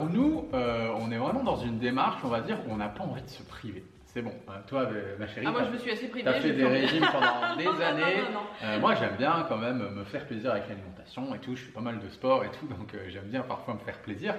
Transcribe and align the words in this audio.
Nous, 0.00 0.48
euh, 0.52 0.88
on 0.98 1.10
est 1.12 1.16
vraiment 1.18 1.42
dans 1.44 1.56
une 1.56 1.78
démarche, 1.78 2.20
on 2.24 2.28
va 2.28 2.40
dire, 2.40 2.58
où 2.66 2.72
on 2.72 2.76
n'a 2.76 2.88
pas 2.88 3.04
envie 3.04 3.22
de 3.22 3.28
se 3.28 3.42
priver. 3.42 3.84
C'est 4.06 4.20
bon. 4.20 4.32
Euh, 4.48 4.52
toi, 4.66 4.88
ma 5.18 5.26
chérie, 5.26 5.46
Ah, 5.48 5.52
moi 5.52 5.62
je 5.64 5.70
me 5.70 5.78
suis 5.78 5.90
assez 5.90 6.08
privée. 6.08 6.24
t'as 6.24 6.40
fait 6.40 6.52
des 6.52 6.66
régimes 6.66 7.06
pendant 7.12 7.56
des 7.56 7.82
années. 7.82 8.00
non, 8.18 8.24
non, 8.24 8.32
non. 8.34 8.40
Euh, 8.64 8.80
moi, 8.80 8.94
j'aime 8.94 9.16
bien 9.16 9.46
quand 9.48 9.56
même 9.58 9.78
me 9.94 10.04
faire 10.04 10.26
plaisir 10.26 10.50
avec 10.50 10.68
l'alimentation 10.68 11.34
et 11.34 11.38
tout. 11.38 11.54
Je 11.56 11.62
fais 11.62 11.72
pas 11.72 11.80
mal 11.80 11.98
de 11.98 12.08
sport 12.08 12.44
et 12.44 12.50
tout, 12.50 12.66
donc 12.66 12.92
euh, 12.94 13.08
j'aime 13.08 13.24
bien 13.26 13.42
parfois 13.42 13.74
me 13.74 13.78
faire 13.78 13.98
plaisir. 14.00 14.34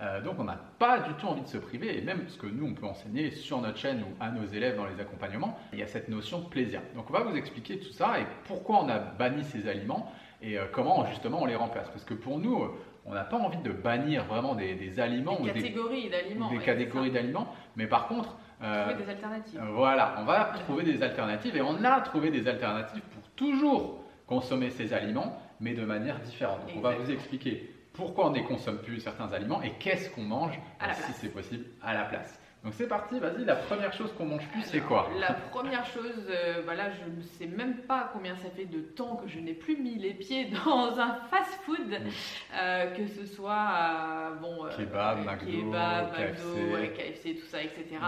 Euh, 0.00 0.20
donc, 0.20 0.34
on 0.38 0.44
n'a 0.44 0.60
pas 0.78 1.00
du 1.00 1.14
tout 1.14 1.26
envie 1.26 1.40
de 1.42 1.48
se 1.48 1.56
priver, 1.56 1.96
et 1.98 2.02
même 2.02 2.28
ce 2.28 2.36
que 2.36 2.46
nous, 2.46 2.66
on 2.66 2.74
peut 2.74 2.86
enseigner 2.86 3.30
sur 3.30 3.60
notre 3.62 3.78
chaîne 3.78 4.02
ou 4.02 4.14
à 4.22 4.30
nos 4.30 4.44
élèves 4.44 4.76
dans 4.76 4.86
les 4.86 5.00
accompagnements, 5.00 5.58
il 5.72 5.78
y 5.78 5.82
a 5.82 5.86
cette 5.86 6.08
notion 6.08 6.40
de 6.40 6.48
plaisir. 6.48 6.82
Donc, 6.94 7.06
on 7.08 7.12
va 7.14 7.20
vous 7.20 7.34
expliquer 7.34 7.78
tout 7.78 7.92
ça 7.92 8.20
et 8.20 8.26
pourquoi 8.44 8.80
on 8.84 8.88
a 8.90 8.98
banni 8.98 9.42
ces 9.44 9.66
aliments 9.68 10.12
et 10.42 10.58
comment 10.72 11.06
justement 11.06 11.40
on 11.40 11.46
les 11.46 11.56
remplace. 11.56 11.88
Parce 11.88 12.04
que 12.04 12.12
pour 12.12 12.38
nous, 12.38 12.70
on 13.06 13.14
n'a 13.14 13.24
pas 13.24 13.36
envie 13.36 13.58
de 13.58 13.70
bannir 13.70 14.24
vraiment 14.24 14.54
des, 14.54 14.74
des 14.74 15.00
aliments 15.00 15.36
Des 15.36 15.42
ou 15.42 15.44
des, 15.46 15.52
catégories 15.62 16.10
d'aliments. 16.10 16.50
des 16.50 16.58
catégories 16.58 17.10
d'aliments, 17.10 17.54
mais 17.76 17.86
par 17.86 18.08
contre, 18.08 18.36
euh, 18.62 18.84
Trouver 18.88 19.04
des 19.04 19.10
alternatives. 19.10 19.60
Voilà, 19.72 20.14
on 20.18 20.24
va 20.24 20.52
trouver 20.64 20.82
des 20.82 21.02
alternatives 21.02 21.56
et 21.56 21.60
on 21.60 21.84
a 21.84 22.00
trouvé 22.00 22.30
des 22.30 22.48
alternatives 22.48 23.02
pour 23.12 23.22
toujours 23.36 24.02
consommer 24.26 24.70
ces 24.70 24.92
aliments, 24.92 25.38
mais 25.60 25.74
de 25.74 25.84
manière 25.84 26.18
différente. 26.20 26.60
Donc, 26.66 26.76
on 26.76 26.80
va 26.80 26.92
vous 26.94 27.10
expliquer 27.10 27.70
pourquoi 27.92 28.28
on 28.28 28.30
ne 28.30 28.40
consomme 28.40 28.78
plus 28.78 29.00
certains 29.00 29.32
aliments 29.32 29.62
et 29.62 29.72
qu'est-ce 29.78 30.10
qu'on 30.10 30.22
mange, 30.22 30.58
si 30.94 31.12
c'est 31.12 31.28
possible, 31.28 31.64
à 31.82 31.94
la 31.94 32.04
place. 32.04 32.40
Donc 32.66 32.74
c'est 32.76 32.88
parti, 32.88 33.20
vas-y, 33.20 33.44
la 33.44 33.54
première 33.54 33.92
chose 33.92 34.12
qu'on 34.18 34.24
mange 34.26 34.44
plus, 34.48 34.62
c'est 34.64 34.80
quoi 34.80 35.08
La 35.20 35.34
première 35.34 35.86
chose, 35.86 36.26
euh, 36.28 36.62
voilà, 36.64 36.90
je 36.90 37.04
ne 37.08 37.22
sais 37.22 37.46
même 37.46 37.76
pas 37.82 38.10
combien 38.12 38.34
ça 38.34 38.50
fait 38.50 38.64
de 38.64 38.80
temps 38.80 39.14
que 39.14 39.28
je 39.28 39.38
n'ai 39.38 39.54
plus 39.54 39.76
mis 39.76 39.94
les 39.94 40.14
pieds 40.14 40.46
dans 40.64 40.98
un 40.98 41.14
fast-food, 41.30 41.78
Oui. 41.90 42.12
euh, 42.56 42.90
que 42.96 43.06
ce 43.06 43.24
soit 43.24 43.68
euh, 43.72 44.34
bon, 44.42 44.66
Kebab, 44.76 45.24
McDo, 45.24 45.46
kebab, 45.70 46.12
KFC. 46.16 46.44
McDo, 46.44 46.74
ouais, 46.74 46.88
KFC, 46.92 47.36
tout 47.36 47.46
ça, 47.46 47.62
etc. 47.62 47.84
Ouais. 47.92 47.98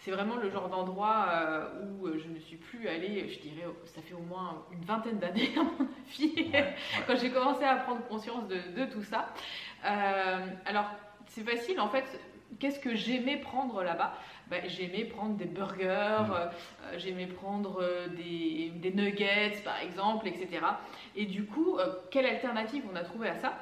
C'est 0.00 0.10
vraiment 0.10 0.34
le 0.34 0.50
genre 0.50 0.68
d'endroit 0.68 1.26
où 2.00 2.08
je 2.08 2.26
ne 2.26 2.40
suis 2.40 2.56
plus 2.56 2.88
allée, 2.88 3.28
je 3.28 3.38
dirais, 3.38 3.68
ça 3.84 4.02
fait 4.02 4.14
au 4.14 4.22
moins 4.28 4.64
une 4.72 4.84
vingtaine 4.84 5.20
d'années 5.20 5.50
à 5.56 5.62
mon 5.62 5.86
avis, 6.08 6.32
Ouais, 6.34 6.50
ouais. 6.54 6.74
quand 7.06 7.14
j'ai 7.16 7.30
commencé 7.30 7.62
à 7.62 7.76
prendre 7.76 8.04
conscience 8.08 8.48
de, 8.48 8.56
de 8.80 8.90
tout 8.90 9.04
ça. 9.04 9.28
Alors, 9.84 10.90
c'est 11.28 11.48
facile 11.48 11.78
en 11.78 11.88
fait. 11.88 12.02
Qu'est-ce 12.58 12.78
que 12.80 12.94
j'aimais 12.94 13.36
prendre 13.36 13.82
là-bas? 13.82 14.14
Ben, 14.48 14.62
J'aimais 14.68 15.04
prendre 15.04 15.36
des 15.36 15.44
burgers, 15.44 15.84
Mm. 16.26 16.32
euh, 16.32 16.46
euh, 16.84 16.98
j'aimais 16.98 17.26
prendre 17.26 17.80
euh, 17.82 18.08
des, 18.08 18.72
des 18.76 18.90
nuggets 18.90 19.60
par 19.64 19.78
exemple, 19.82 20.26
etc. 20.26 20.48
Et 21.14 21.26
du 21.26 21.44
coup, 21.44 21.76
euh, 21.78 21.92
quelle 22.10 22.26
alternative 22.26 22.84
on 22.90 22.96
a 22.96 23.02
trouvé 23.02 23.28
à 23.28 23.36
ça? 23.36 23.52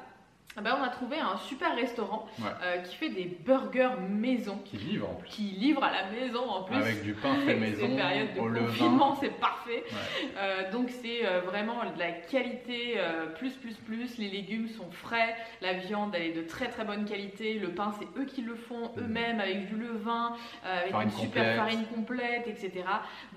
Ben, 0.55 0.75
On 0.79 0.83
a 0.83 0.89
trouvé 0.89 1.19
un 1.19 1.37
super 1.37 1.75
restaurant 1.75 2.25
Ouais. 2.39 2.45
euh, 2.63 2.77
qui 2.79 2.95
fait 2.95 3.09
des 3.09 3.25
burgers 3.25 3.91
maison, 4.09 4.57
Qui 4.65 4.77
livre 4.77 5.07
en 5.09 5.13
plus. 5.13 5.29
qui 5.29 5.43
livre 5.43 5.83
à 5.83 5.91
la 5.91 6.09
maison 6.09 6.49
en 6.49 6.63
plus. 6.63 6.75
Avec 6.77 7.03
du 7.03 7.13
pain 7.13 7.35
fait 7.45 7.53
maison, 7.59 7.87
ces 7.87 7.95
périodes 7.95 8.33
de 8.33 8.39
au 8.39 8.65
confinement, 8.65 9.15
c'est 9.19 9.29
parfait. 9.39 9.83
Ouais. 9.91 10.29
Euh, 10.37 10.71
donc 10.71 10.89
c'est 10.89 11.25
euh, 11.27 11.41
vraiment 11.41 11.75
de 11.93 11.99
la 11.99 12.11
qualité 12.11 12.95
euh, 12.97 13.27
plus 13.35 13.51
plus 13.51 13.75
plus. 13.75 14.17
Les 14.17 14.29
légumes 14.29 14.67
sont 14.69 14.89
frais, 14.89 15.35
la 15.61 15.73
viande 15.73 16.15
elle 16.15 16.23
est 16.23 16.33
de 16.33 16.41
très 16.41 16.69
très 16.69 16.83
bonne 16.85 17.05
qualité. 17.05 17.53
Le 17.59 17.69
pain 17.69 17.91
c'est 17.99 18.07
eux 18.19 18.25
qui 18.25 18.41
le 18.41 18.55
font 18.55 18.91
Mhm. 18.97 19.03
eux-mêmes 19.03 19.39
avec 19.39 19.67
du 19.69 19.75
levain, 19.75 20.35
avec 20.63 20.91
Farine 20.91 21.09
une 21.09 21.15
super 21.15 21.43
complète. 21.43 21.55
farine 21.57 21.85
complète, 21.93 22.47
etc. 22.47 22.83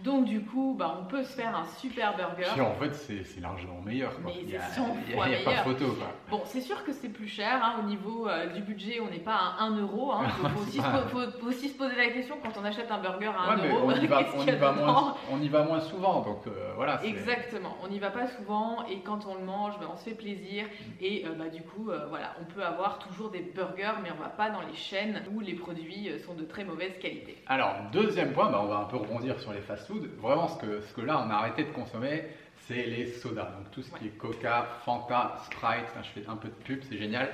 Donc 0.05 0.25
du 0.25 0.41
coup, 0.41 0.75
bah, 0.79 0.97
on 1.01 1.05
peut 1.05 1.23
se 1.23 1.35
faire 1.37 1.55
un 1.55 1.67
super 1.79 2.17
burger. 2.17 2.51
Puis 2.53 2.61
en 2.63 2.75
fait, 2.77 2.95
c'est 2.95 3.41
largement 3.41 3.81
meilleur. 3.83 4.13
quoi. 4.23 4.33
Mais 4.35 4.43
Il 4.43 4.51
y 4.51 4.57
a- 4.57 4.63
c'est 4.63 4.77
100 4.81 4.97
il 5.07 5.11
y 5.11 5.13
a- 5.13 5.17
fois 5.17 5.27
il 5.29 5.33
y 5.33 5.35
a 5.35 5.39
pas 5.41 5.51
meilleur. 5.51 5.65
photo. 5.65 5.93
Quoi. 5.93 6.07
Bon, 6.31 6.43
c'est 6.47 6.61
sûr 6.63 6.83
que 6.85 6.93
c'est 7.01 7.09
plus 7.09 7.29
cher 7.29 7.61
hein, 7.63 7.81
au 7.81 7.87
niveau 7.87 8.29
euh, 8.29 8.47
du 8.49 8.63
budget. 8.63 9.01
On 9.01 9.11
n'est 9.11 9.19
pas 9.19 9.55
à 9.59 9.65
1 9.65 9.79
euro. 9.81 10.13
Hein. 10.13 10.29
Faut, 10.29 10.49
faut 10.49 10.61
aussi, 10.63 10.79
se 10.79 10.83
Ouais. 10.83 11.03
po- 11.03 11.09
faut- 11.21 11.39
faut 11.41 11.47
aussi 11.49 11.69
se 11.69 11.77
poser 11.79 11.97
la 11.97 12.09
question 12.09 12.37
quand 12.43 12.53
on 12.61 12.65
achète 12.65 12.91
un 12.91 12.99
burger 12.99 13.27
à 13.37 13.53
1 13.53 13.57
Ouais, 13.57 13.63
mais 13.63 13.71
euro. 13.75 13.87
on 13.91 13.95
y 13.95 14.07
va, 14.07 14.21
on 14.37 14.47
y 14.47 14.51
va 14.53 14.73
moins, 14.73 15.15
on 15.31 15.41
y 15.41 15.49
va 15.49 15.63
moins 15.65 15.81
souvent, 15.81 16.21
donc 16.23 16.47
euh, 16.47 16.73
voilà. 16.77 17.03
Exactement, 17.05 17.77
on 17.85 17.89
n'y 17.89 17.99
va 17.99 18.11
pas 18.11 18.27
souvent 18.29 18.85
et 18.91 19.01
quand 19.01 19.27
on 19.27 19.35
le 19.35 19.45
mange, 19.45 19.79
ben, 19.81 19.87
on 19.93 19.97
se 19.97 20.05
fait 20.05 20.15
plaisir 20.15 20.67
et 21.01 21.25
euh, 21.27 21.31
bah, 21.39 21.49
du 21.49 21.63
coup, 21.63 21.91
voilà, 22.09 22.35
on 22.41 22.45
peut 22.53 22.65
avoir 22.65 22.99
toujours 22.99 23.31
des 23.31 23.41
burgers, 23.41 23.93
mais 24.03 24.11
on 24.17 24.23
va 24.23 24.29
pas 24.29 24.51
dans 24.51 24.61
les 24.63 24.75
chaînes 24.75 25.23
où 25.35 25.41
les 25.41 25.55
produits 25.55 26.11
sont 26.27 26.35
de 26.35 26.45
très 26.45 26.65
mauvaise 26.65 26.93
qualité. 27.01 27.43
Alors, 27.47 27.75
deuxième 27.93 28.33
point, 28.33 28.51
bah, 28.51 28.61
on 28.63 28.67
va 28.69 28.79
un 28.79 28.85
peu 28.85 28.97
rebondir 28.97 29.39
sur 29.41 29.53
les 29.53 29.61
fast-foods. 29.61 30.09
Vraiment, 30.21 30.49
ce 30.49 30.59
que, 30.59 30.81
ce 30.81 30.93
que 30.95 31.01
là, 31.01 31.23
on 31.27 31.31
a 31.31 31.35
arrêté 31.35 31.65
de 31.65 31.71
consommer, 31.71 32.25
c'est 32.71 32.87
les 32.87 33.07
sodas. 33.07 33.51
Donc, 33.57 33.71
tout 33.73 33.83
ce 33.83 33.91
qui 33.91 34.07
est 34.07 34.17
Coca, 34.17 34.69
Fanta, 34.85 35.37
Sprite. 35.45 35.87
Enfin, 35.91 36.03
je 36.03 36.21
fais 36.21 36.27
un 36.29 36.37
peu 36.37 36.49
de 36.49 36.55
pub, 36.55 36.81
c'est 36.89 36.99
génial. 36.99 37.31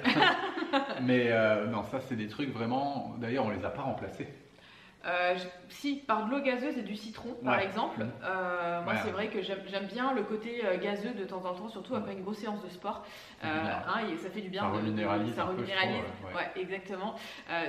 Mais 1.03 1.27
euh, 1.31 1.67
non, 1.67 1.85
ça, 1.85 2.01
c'est 2.01 2.17
des 2.17 2.29
trucs 2.29 2.53
vraiment. 2.53 3.15
D'ailleurs, 3.19 3.45
on 3.45 3.51
les 3.51 3.65
a 3.65 3.71
pas 3.71 3.83
remplacés. 3.83 4.29
Euh, 5.07 5.37
si, 5.69 5.97
par 5.97 6.27
de 6.27 6.31
l'eau 6.33 6.41
gazeuse 6.41 6.77
et 6.79 6.83
du 6.83 6.97
citron, 6.97 7.35
par 7.45 7.61
exemple, 7.61 8.01
Mhm. 8.03 8.11
euh, 8.25 8.83
moi 8.83 8.95
c'est 9.05 9.11
vrai 9.11 9.29
que 9.29 9.41
j'aime 9.41 9.87
bien 9.93 10.13
le 10.13 10.23
côté 10.23 10.63
euh, 10.65 10.79
gazeux 10.79 11.13
de 11.13 11.25
temps 11.25 11.45
en 11.45 11.55
temps, 11.55 11.69
surtout 11.69 11.95
après 11.95 12.13
une 12.13 12.23
grosse 12.23 12.39
séance 12.39 12.63
de 12.65 12.69
sport. 12.69 13.05
Hein, 13.43 14.01
et 14.13 14.17
ça 14.17 14.31
fait 14.31 14.41
du 14.41 14.49
bien. 14.49 14.63
Ça 14.63 14.69
reminéralise 14.69 15.35
ça 15.35 15.45
peu, 15.45 15.51
reminéralise. 15.53 16.03
ouais. 16.35 16.61
Exactement. 16.61 17.15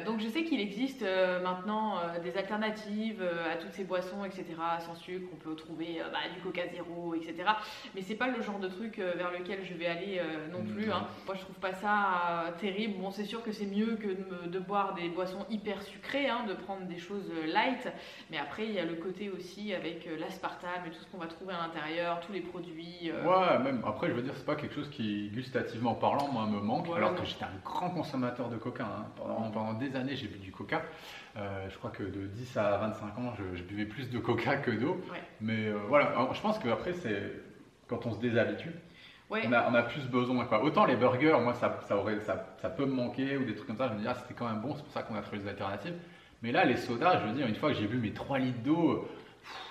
Donc 0.05 0.19
je 0.19 0.27
sais 0.27 0.43
qu'il 0.43 0.59
existe 0.59 1.05
maintenant 1.43 1.95
des 2.23 2.35
alternatives 2.37 3.23
à 3.51 3.57
toutes 3.57 3.73
ces 3.73 3.83
boissons, 3.83 4.25
etc., 4.25 4.45
sans 4.79 4.95
sucre. 4.95 5.27
On 5.33 5.35
peut 5.35 5.55
trouver 5.55 6.01
bah, 6.11 6.19
du 6.33 6.39
Coca 6.41 6.67
zéro, 6.73 7.13
etc. 7.13 7.49
Mais 7.95 8.01
c'est 8.01 8.15
pas 8.15 8.27
le 8.27 8.41
genre 8.41 8.59
de 8.59 8.67
truc 8.67 8.97
vers 8.97 9.31
lequel 9.31 9.63
je 9.63 9.73
vais 9.75 9.87
aller 9.87 10.21
non 10.51 10.63
plus. 10.63 10.87
Non. 10.87 10.95
hein. 10.95 11.07
Moi 11.25 11.35
je 11.35 11.41
trouve 11.41 11.55
pas 11.59 11.73
ça 11.73 12.53
terrible. 12.59 12.99
Bon, 12.99 13.11
c'est 13.11 13.25
sûr 13.25 13.43
que 13.43 13.51
c'est 13.51 13.65
mieux 13.67 13.97
que 13.97 14.47
de 14.47 14.59
boire 14.59 14.93
des 14.95 15.09
boissons 15.09 15.45
hyper 15.49 15.81
sucrées, 15.83 16.29
hein, 16.29 16.45
de 16.47 16.53
prendre 16.53 16.85
des 16.85 16.97
choses 16.97 17.26
euh, 17.29 17.45
light. 17.47 17.87
Mais 18.31 18.37
après 18.37 18.65
il 18.65 18.71
y 18.73 18.79
a 18.79 18.85
le 18.85 18.95
côté 18.95 19.29
aussi 19.29 19.73
avec 19.73 20.05
euh, 20.07 20.17
l'aspartame 20.19 20.85
et 20.87 20.89
tout 20.91 20.99
ce 21.01 21.05
qu'on 21.11 21.17
va 21.17 21.27
trouver 21.27 21.53
à 21.53 21.57
l'intérieur, 21.67 22.19
tous 22.21 22.31
les 22.33 22.41
produits. 22.41 23.11
euh, 23.11 23.23
Ouais, 23.23 23.59
même 23.59 23.81
après, 23.85 24.07
je 24.07 24.13
veux 24.13 24.21
dire, 24.21 24.33
c'est 24.35 24.45
pas 24.45 24.55
quelque 24.55 24.75
chose 24.75 24.89
qui, 24.89 25.29
gustativement 25.29 25.95
parlant, 25.95 26.27
moi, 26.31 26.45
me 26.45 26.59
manque. 26.59 26.85
Voilà, 26.87 27.07
alors 27.07 27.19
que 27.19 27.25
j'étais 27.25 27.43
un 27.45 27.59
grand 27.63 27.89
consommateur 27.89 28.49
de 28.49 28.57
Coca. 28.57 28.83
hein. 28.85 29.05
Pendant, 29.15 29.49
pendant 29.51 29.73
des 29.73 29.95
années, 29.95 30.15
j'ai 30.15 30.27
bu 30.27 30.37
du 30.39 30.51
Coca. 30.51 30.81
Euh, 31.37 31.69
je 31.69 31.77
crois 31.77 31.91
que 31.91 32.03
de 32.03 32.25
10 32.27 32.57
à 32.57 32.77
25 32.77 33.05
ans, 33.19 33.33
je, 33.37 33.57
je 33.57 33.63
buvais 33.63 33.85
plus 33.85 34.09
de 34.09 34.17
Coca 34.19 34.55
que 34.57 34.71
d'eau. 34.71 35.01
Ouais. 35.11 35.21
Mais 35.41 35.67
euh, 35.67 35.77
voilà, 35.87 36.07
Alors, 36.07 36.33
je 36.33 36.41
pense 36.41 36.57
qu'après, 36.59 36.93
c'est 36.93 37.33
quand 37.87 38.05
on 38.05 38.13
se 38.13 38.19
déshabitue, 38.19 38.71
Ouais. 39.29 39.41
on, 39.45 39.51
a, 39.51 39.69
on 39.69 39.73
a 39.75 39.83
plus 39.83 40.07
besoin. 40.07 40.45
Quoi. 40.45 40.63
Autant 40.63 40.85
les 40.85 40.95
burgers, 40.95 41.37
moi, 41.41 41.53
ça, 41.53 41.79
ça, 41.85 41.97
aurait, 41.97 42.21
ça, 42.21 42.55
ça 42.61 42.69
peut 42.69 42.85
me 42.85 42.93
manquer 42.93 43.35
ou 43.35 43.43
des 43.43 43.55
trucs 43.55 43.67
comme 43.67 43.75
ça. 43.77 43.89
Je 43.89 43.93
me 43.95 43.99
dis, 43.99 44.05
ah, 44.07 44.13
c'était 44.15 44.33
quand 44.33 44.47
même 44.47 44.61
bon, 44.61 44.73
c'est 44.73 44.83
pour 44.83 44.93
ça 44.93 45.03
qu'on 45.03 45.15
a 45.15 45.21
trouvé 45.21 45.39
des 45.39 45.49
alternatives. 45.49 45.95
Mais 46.41 46.51
là, 46.51 46.65
les 46.65 46.77
sodas, 46.77 47.19
je 47.21 47.25
veux 47.27 47.33
dire, 47.33 47.47
une 47.47 47.55
fois 47.55 47.69
que 47.71 47.75
j'ai 47.77 47.87
bu 47.87 47.97
mes 47.97 48.13
3 48.13 48.39
litres 48.39 48.59
d'eau, 48.63 49.07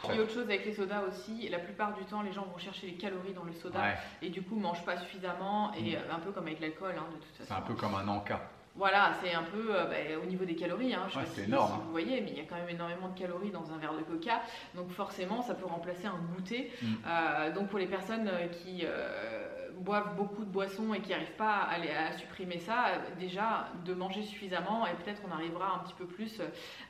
Il 0.09 0.15
y 0.15 0.19
a 0.19 0.23
autre 0.23 0.33
chose 0.33 0.45
avec 0.45 0.65
les 0.65 0.73
sodas 0.73 1.03
aussi, 1.09 1.49
la 1.51 1.59
plupart 1.59 1.93
du 1.95 2.03
temps 2.05 2.23
les 2.23 2.33
gens 2.33 2.45
vont 2.51 2.57
chercher 2.59 2.87
les 2.87 2.95
calories 2.95 3.35
dans 3.35 3.45
le 3.45 3.53
soda 3.53 3.79
ouais, 3.79 3.95
et 4.23 4.31
du 4.31 4.41
coup 4.43 4.57
mangent 4.57 4.85
pas 4.85 4.97
suffisamment 4.97 5.73
et 5.75 5.93
Mm. 5.93 5.95
euh, 5.97 6.15
un 6.15 6.19
peu 6.21 6.31
comme 6.33 6.47
avec 6.47 6.61
l'alcool 6.61 6.95
hein, 6.97 7.05
de 7.11 7.17
toute 7.17 7.37
façon. 7.37 7.45
c'est 7.49 7.55
un 7.55 7.61
peu 7.61 7.75
comme 7.75 7.95
un 7.95 8.09
encas. 8.09 8.41
Voilà, 8.75 9.13
c'est 9.23 9.33
un 9.35 9.43
peu 9.43 9.75
euh, 9.75 9.85
bah, 9.85 10.21
au 10.23 10.27
niveau 10.27 10.45
des 10.47 10.55
calories, 10.57 10.95
hein, 10.95 11.05
je 11.09 11.13
sais 11.15 11.19
Ouais, 11.19 11.25
pas 11.25 11.31
c'est 11.35 11.41
si, 11.43 11.49
énorme, 11.49 11.69
si 11.69 11.75
hein. 11.75 11.81
vous 11.85 11.91
voyez, 11.91 12.21
mais 12.23 12.31
il 12.31 12.37
y 12.39 12.41
a 12.41 12.45
quand 12.45 12.57
même 12.57 12.69
énormément 12.71 13.09
de 13.09 13.19
calories 13.19 13.51
dans 13.51 13.71
un 13.73 13.77
verre 13.79 13.95
de 13.95 14.03
coca, 14.03 14.41
donc 14.75 14.91
forcément 14.91 15.43
ça 15.43 15.55
peut 15.55 15.67
remplacer 15.67 16.07
un 16.07 16.19
goûter. 16.35 16.71
Mm. 16.83 16.87
Euh, 17.07 17.53
donc 17.53 17.69
pour 17.69 17.79
les 17.79 17.87
personnes 17.87 18.31
qui, 18.63 18.81
euh, 18.85 19.66
boivent 19.81 20.17
beaucoup 20.17 20.45
de 20.45 20.51
boissons 20.51 20.95
et 20.95 21.01
qui 21.01 21.11
n'arrivent 21.11 21.37
pas 21.37 21.69
à, 21.69 21.75
à 22.09 22.13
supprimer 22.13 22.59
ça, 22.59 22.93
déjà 23.19 23.69
de 23.85 23.95
manger 23.95 24.23
suffisamment 24.23 24.87
et 24.87 24.95
peut-être 25.03 25.23
on 25.29 25.33
arrivera 25.33 25.75
un 25.75 25.79
petit 25.85 25.95
peu 25.95 26.07
plus 26.07 26.41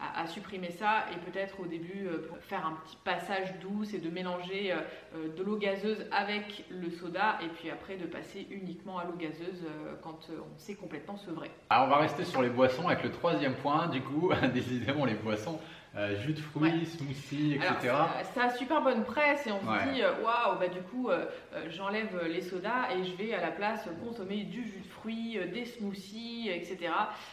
à, 0.00 0.26
supprimer 0.26 0.70
ça 0.70 1.06
et 1.12 1.30
peut-être 1.30 1.60
au 1.60 1.66
début 1.66 2.06
euh, 2.06 2.28
faire 2.40 2.66
un 2.66 2.76
petit 2.84 2.96
passage 3.04 3.54
doux, 3.60 3.84
c'est 3.84 3.98
de 3.98 4.10
mélanger 4.10 4.72
euh, 4.72 4.76
euh, 5.14 5.34
de 5.36 5.42
l'eau 5.42 5.56
gazeuse 5.56 6.04
avec 6.10 6.64
le 6.70 6.90
soda 6.90 7.38
et 7.42 7.48
puis 7.48 7.70
après 7.70 7.96
de 7.96 8.06
passer 8.06 8.46
uniquement 8.50 8.98
à 8.98 9.04
l'eau 9.04 9.16
gazeuse 9.18 9.64
quand 10.02 10.28
on 10.30 10.58
s'est 10.58 10.74
complètement 10.74 11.16
sevré. 11.16 11.50
Alors 11.70 11.86
on 11.86 11.90
va 11.90 11.98
rester 11.98 12.24
sur 12.24 12.42
les 12.42 12.50
boissons 12.50 12.88
avec 12.88 13.02
le 13.02 13.10
troisième 13.10 13.54
point, 13.54 13.88
du 13.88 14.00
coup, 14.00 14.30
décidément 14.54 15.04
les 15.04 15.14
boissons, 15.14 15.58
euh, 15.96 16.16
jus 16.20 16.32
de 16.34 16.40
fruits, 16.40 16.62
Ouais. 16.70 16.84
smoothies, 16.84 17.54
etc. 17.54 17.74
Alors, 17.88 18.10
ça, 18.22 18.24
ça 18.34 18.44
a 18.44 18.50
super 18.50 18.82
bonne 18.82 19.04
presse 19.04 19.46
et 19.46 19.52
on 19.52 19.56
Ouais. 19.70 19.84
se 19.88 19.94
dit, 19.94 20.02
euh, 20.02 20.12
waouh, 20.22 20.58
bah 20.58 20.68
du 20.68 20.80
coup, 20.80 21.08
euh, 21.08 21.24
j'enlève 21.70 22.22
les 22.26 22.42
sodas 22.42 22.90
et 22.94 23.04
je 23.04 23.14
vais 23.16 23.32
à 23.34 23.40
la 23.40 23.50
place 23.50 23.88
consommer 24.04 24.42
du 24.44 24.62
jus 24.64 24.80
de 24.80 24.88
fruits, 24.88 25.38
des 25.52 25.64
smoothies, 25.64 26.50
etc. 26.50 26.92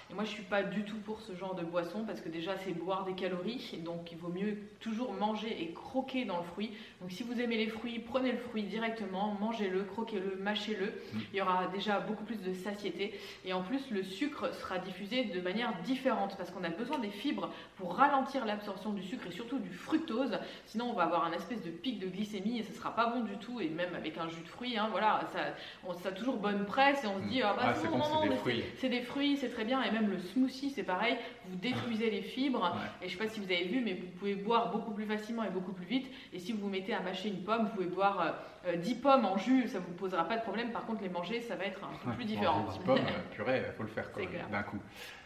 Et 0.10 0.14
moi, 0.14 0.24
je 0.24 0.30
suis 0.30 0.44
pas 0.44 0.64
du 0.64 0.84
tout 0.84 0.98
pour 0.98 1.20
ce 1.22 1.36
genre 1.36 1.56
de 1.56 1.64
boisson 1.64 2.06
parce 2.06 2.22
que 2.22 2.30
déjà, 2.30 2.58
c'est 2.58 2.72
boire 2.72 3.04
des 3.06 3.14
calories, 3.14 3.80
donc 3.84 4.12
il 4.12 4.18
vaut 4.18 4.30
mieux 4.30 4.58
toujours 4.80 5.14
manger 5.14 5.62
et 5.62 5.74
croquer 5.74 6.26
dans 6.26 6.38
le 6.38 6.44
fruit. 6.44 6.72
Donc, 7.02 7.12
si 7.12 7.24
vous 7.24 7.40
aimez 7.40 7.58
les 7.58 7.68
fruits, 7.68 8.00
prenez 8.00 8.32
le 8.32 8.38
fruit 8.38 8.64
directement, 8.64 9.36
mangez-le, 9.40 9.84
croquez-le, 9.84 10.38
mâchez-le. 10.42 10.86
Mm. 10.86 11.20
Il 11.34 11.38
y 11.38 11.42
aura 11.42 11.68
déjà 11.68 12.00
beaucoup 12.00 12.24
plus 12.24 12.42
de 12.42 12.54
satiété 12.54 13.20
et 13.46 13.54
en 13.54 13.62
plus, 13.62 13.90
le 13.92 14.04
sucre 14.04 14.54
sera 14.54 14.78
diffusé 14.80 15.26
de 15.26 15.42
manière 15.42 15.74
différente 15.84 16.36
parce 16.38 16.52
qu'on 16.52 16.64
a 16.64 16.70
besoin 16.70 17.00
des 17.00 17.10
fibres 17.10 17.50
pour 17.78 17.96
ralentir 17.96 18.46
l'absorption 18.54 18.92
du 18.94 19.02
sucre 19.04 19.28
et 19.28 19.32
surtout 19.32 19.60
du 19.60 19.70
fructose. 19.74 20.38
Sinon, 20.66 20.90
on 20.92 20.94
va 20.94 21.04
avoir 21.04 21.26
un 21.26 21.32
espèce 21.34 21.62
de 21.64 21.70
pic 21.72 22.00
de 22.00 22.08
glycémie 22.08 22.60
et 22.60 22.64
ce 22.64 22.74
sera 22.74 22.96
pas 22.96 23.08
bon 23.08 23.22
du 23.22 23.36
tout. 23.38 23.60
Et 23.60 23.70
même 23.70 23.94
avec 23.96 24.18
un 24.18 24.28
jus 24.30 24.42
de 24.42 24.48
fruits, 24.48 24.78
hein, 24.78 24.88
voilà, 24.92 25.22
ça, 25.34 25.40
on, 25.86 25.94
ça 25.94 26.10
a 26.10 26.12
toujours 26.12 26.38
bonne 26.38 26.66
presse 26.66 27.04
et 27.04 27.08
on 27.08 27.20
se 27.20 27.28
dit, 27.28 27.42
ah 27.42 27.54
bah 27.58 27.64
Ah, 27.68 27.74
c'est 27.74 27.86
non, 27.90 27.94
bon, 27.94 27.98
non, 27.98 28.04
c'est 28.22 28.26
non, 28.28 28.32
des 28.32 28.38
fruits. 28.38 28.64
c'est 28.78 28.90
des 28.90 29.02
fruits, 29.02 29.38
c'est 29.38 29.50
très 29.50 29.66
bien. 29.66 29.82
Et 29.84 29.92
même 29.92 30.10
le 30.10 30.20
smoothie, 30.20 30.70
c'est 30.70 30.84
pareil. 30.84 31.18
Vous 31.48 31.56
détruisez 31.56 32.10
les 32.10 32.22
fibres. 32.22 32.76
Et 33.02 33.08
je 33.10 33.14
sais 33.18 33.24
pas 33.24 33.30
si 33.30 33.40
vous 33.40 33.46
avez 33.52 33.66
vu, 33.66 33.82
mais 33.82 33.94
vous 33.94 34.08
pouvez 34.20 34.36
boire 34.36 34.72
beaucoup 34.72 34.92
plus 34.92 35.06
facilement 35.06 35.44
et 35.44 35.50
beaucoup 35.50 35.74
plus 35.74 35.86
vite. 35.86 36.10
Et 36.32 36.40
si 36.40 36.52
vous 36.54 36.60
vous 36.60 36.70
mettez 36.70 36.94
à 36.94 37.00
mâcher 37.02 37.30
une 37.30 37.44
pomme, 37.44 37.64
vous 37.66 37.72
pouvez 37.76 37.86
boire 37.88 38.22
euh, 38.66 38.70
euh, 38.72 38.76
10 38.78 38.96
pommes 38.96 39.26
en 39.26 39.38
jus, 39.38 39.68
ça 39.68 39.80
vous 39.80 39.92
posera 39.94 40.24
pas 40.26 40.38
de 40.38 40.44
problème. 40.44 40.72
Par 40.72 40.86
contre, 40.86 41.02
les 41.02 41.10
manger, 41.10 41.42
ça 41.42 41.56
va 41.56 41.66
être 41.66 41.82
un 41.84 41.88
peu 42.04 42.10
Ouais, 42.10 42.16
plus 42.16 42.26
différent. 42.26 42.60
manger 42.62 42.78
10 42.80 42.86
pommes, 42.86 42.98
euh, 43.00 43.34
purée, 43.36 43.64
faut 43.78 43.84
le 43.84 43.90
faire 43.90 44.10
d'un 44.52 44.64
coup. 44.64 44.78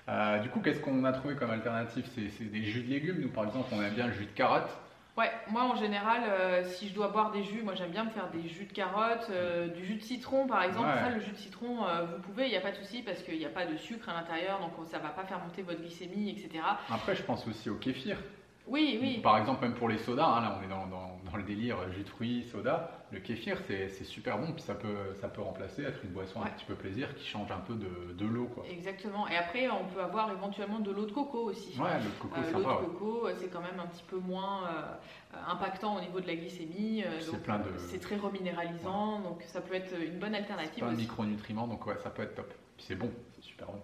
Euh, 0.09 0.39
du 0.39 0.49
coup, 0.49 0.61
qu'est-ce 0.61 0.79
qu'on 0.79 1.03
a 1.03 1.11
trouvé 1.11 1.35
comme 1.35 1.51
alternative 1.51 2.05
C'est 2.13 2.51
des 2.51 2.63
jus 2.63 2.83
de 2.83 2.89
légumes. 2.89 3.19
Nous, 3.19 3.29
par 3.29 3.45
exemple, 3.45 3.67
on 3.71 3.81
aime 3.81 3.93
bien 3.93 4.07
le 4.07 4.13
jus 4.13 4.25
de 4.25 4.31
carotte. 4.31 4.69
Ouais, 5.17 5.31
moi 5.49 5.63
en 5.63 5.75
général, 5.75 6.21
euh, 6.29 6.63
si 6.63 6.89
je 6.89 6.93
dois 6.93 7.07
boire 7.07 7.31
des 7.31 7.43
jus, 7.43 7.63
moi 7.63 7.73
j'aime 7.73 7.89
bien 7.89 8.03
me 8.03 8.11
faire 8.11 8.29
des 8.29 8.47
jus 8.47 8.65
de 8.65 8.71
carotte, 8.71 9.27
euh, 9.31 9.67
du 9.67 9.83
jus 9.83 9.95
de 9.95 10.03
citron 10.03 10.45
par 10.45 10.61
exemple. 10.61 10.85
Ouais. 10.89 11.01
Ça, 11.01 11.09
le 11.09 11.19
jus 11.19 11.31
de 11.31 11.37
citron, 11.37 11.87
euh, 11.87 12.05
vous 12.05 12.21
pouvez, 12.21 12.45
il 12.45 12.51
n'y 12.51 12.55
a 12.55 12.61
pas 12.61 12.69
de 12.69 12.75
souci 12.75 13.01
parce 13.01 13.23
qu'il 13.23 13.39
n'y 13.39 13.45
a 13.45 13.49
pas 13.49 13.65
de 13.65 13.75
sucre 13.77 14.09
à 14.09 14.13
l'intérieur, 14.13 14.59
donc 14.59 14.73
ça 14.85 14.99
va 14.99 15.09
pas 15.09 15.23
faire 15.23 15.39
monter 15.39 15.63
votre 15.63 15.79
glycémie, 15.81 16.29
etc. 16.29 16.63
Après, 16.91 17.15
je 17.15 17.23
pense 17.23 17.47
aussi 17.47 17.67
au 17.67 17.75
kéfir. 17.77 18.17
Oui, 18.67 18.99
oui. 19.01 19.19
Par 19.23 19.37
exemple, 19.37 19.63
même 19.63 19.73
pour 19.75 19.89
les 19.89 19.97
sodas, 19.97 20.25
hein, 20.25 20.41
là 20.41 20.57
on 20.59 20.63
est 20.65 20.69
dans, 20.69 20.85
dans- 20.87 21.17
dans 21.29 21.37
le 21.37 21.43
délire 21.43 21.77
euh, 21.79 21.91
jus 21.91 22.03
de 22.03 22.09
fruits, 22.09 22.43
soda, 22.51 22.91
le 23.11 23.19
kéfir 23.19 23.57
c'est 23.67 23.89
c'est 23.89 24.03
super 24.05 24.37
bon, 24.37 24.51
puis 24.53 24.61
ça 24.61 24.75
peut, 24.75 25.13
ça 25.21 25.27
peut 25.27 25.41
remplacer, 25.41 25.83
être 25.83 25.99
une 26.03 26.11
boisson 26.11 26.39
Ouais. 26.39 26.47
un 26.47 26.51
petit 26.51 26.65
peu 26.65 26.75
plaisir 26.75 27.13
qui 27.15 27.25
change 27.25 27.51
un 27.51 27.59
peu 27.59 27.73
de, 27.75 28.13
de 28.13 28.25
l'eau. 28.25 28.49
Exactement. 28.69 29.27
Et 29.27 29.35
après, 29.35 29.69
on 29.69 29.85
peut 29.93 30.01
avoir 30.01 30.31
éventuellement 30.31 30.79
de 30.79 30.91
l'eau 30.91 31.05
de 31.05 31.11
coco 31.11 31.39
aussi. 31.49 31.77
Ouais, 31.79 31.99
le 32.03 32.09
coco 32.21 32.35
Euh, 32.37 32.41
c'est 32.45 32.53
L'eau 32.53 32.59
de 32.59 32.85
coco, 32.85 33.27
euh, 33.27 33.33
c'est 33.37 33.47
quand 33.49 33.61
même 33.61 33.79
un 33.79 33.87
petit 33.87 34.03
peu 34.03 34.17
moins 34.17 34.63
euh, 34.67 35.37
impactant 35.49 35.97
au 35.97 36.01
niveau 36.01 36.19
de 36.19 36.27
la 36.27 36.35
glycémie. 36.35 37.03
C'est 37.19 37.31
de- 37.45 37.77
C'est 37.77 37.99
très 37.99 38.15
reminéralisant, 38.17 39.19
donc 39.19 39.43
ça 39.43 39.61
peut 39.61 39.75
être 39.75 39.93
une 40.01 40.19
bonne 40.19 40.31
C'est 40.31 40.37
alternative 40.39 40.83
plein 40.83 40.91
de 40.91 40.97
micronutriments, 40.97 41.67
donc 41.67 41.85
ouais, 41.87 41.97
ça 42.03 42.09
peut 42.09 42.23
être 42.23 42.35
top. 42.35 42.53
Puis 42.77 42.85
c'est 42.87 42.95
bon, 42.95 43.09
c'est 43.35 43.43
super 43.43 43.67
bon. 43.67 43.81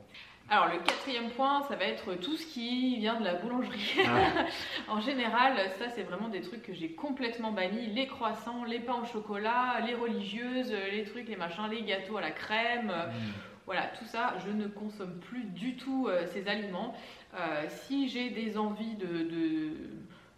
Alors 0.49 0.67
le 0.67 0.77
quatrième 0.79 1.29
point, 1.31 1.63
ça 1.63 1.75
va 1.75 1.85
être 1.85 2.15
tout 2.15 2.35
ce 2.35 2.45
qui 2.45 2.97
vient 2.97 3.19
de 3.19 3.23
la 3.25 3.35
boulangerie. 3.35 4.01
Ah, 4.05 4.45
En 4.89 4.99
général, 4.99 5.57
ça 5.79 5.89
c'est 5.89 6.03
vraiment 6.03 6.27
des 6.27 6.41
trucs 6.41 6.61
que 6.61 6.73
j'ai 6.73 6.91
complètement 6.91 7.51
bannis. 7.51 7.87
Les 7.87 8.07
croissants, 8.07 8.63
les 8.65 8.79
pains 8.79 8.99
au 9.01 9.05
chocolat, 9.05 9.79
les 9.85 9.95
religieuses, 9.95 10.73
les 10.91 11.05
trucs, 11.05 11.27
les 11.29 11.37
machins, 11.37 11.67
les 11.71 11.83
gâteaux 11.83 12.17
à 12.17 12.21
la 12.21 12.31
crème. 12.31 12.91
euh, 12.93 13.07
mm. 13.07 13.31
Voilà, 13.65 13.83
tout 13.97 14.05
ça, 14.05 14.33
je 14.45 14.51
ne 14.51 14.67
consomme 14.67 15.19
plus 15.21 15.45
du 15.45 15.77
tout 15.77 16.07
euh, 16.09 16.25
ces 16.33 16.49
aliments. 16.49 16.93
Euh, 17.33 17.63
si 17.69 18.09
j'ai 18.09 18.29
des 18.29 18.57
envies 18.57 18.95
de, 18.95 19.07
de, 19.07 19.69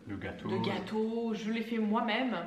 de 0.08 0.58
gâteaux, 0.64 1.34
je 1.34 1.52
les 1.52 1.62
fais 1.64 1.80
moi-même. 1.80 2.38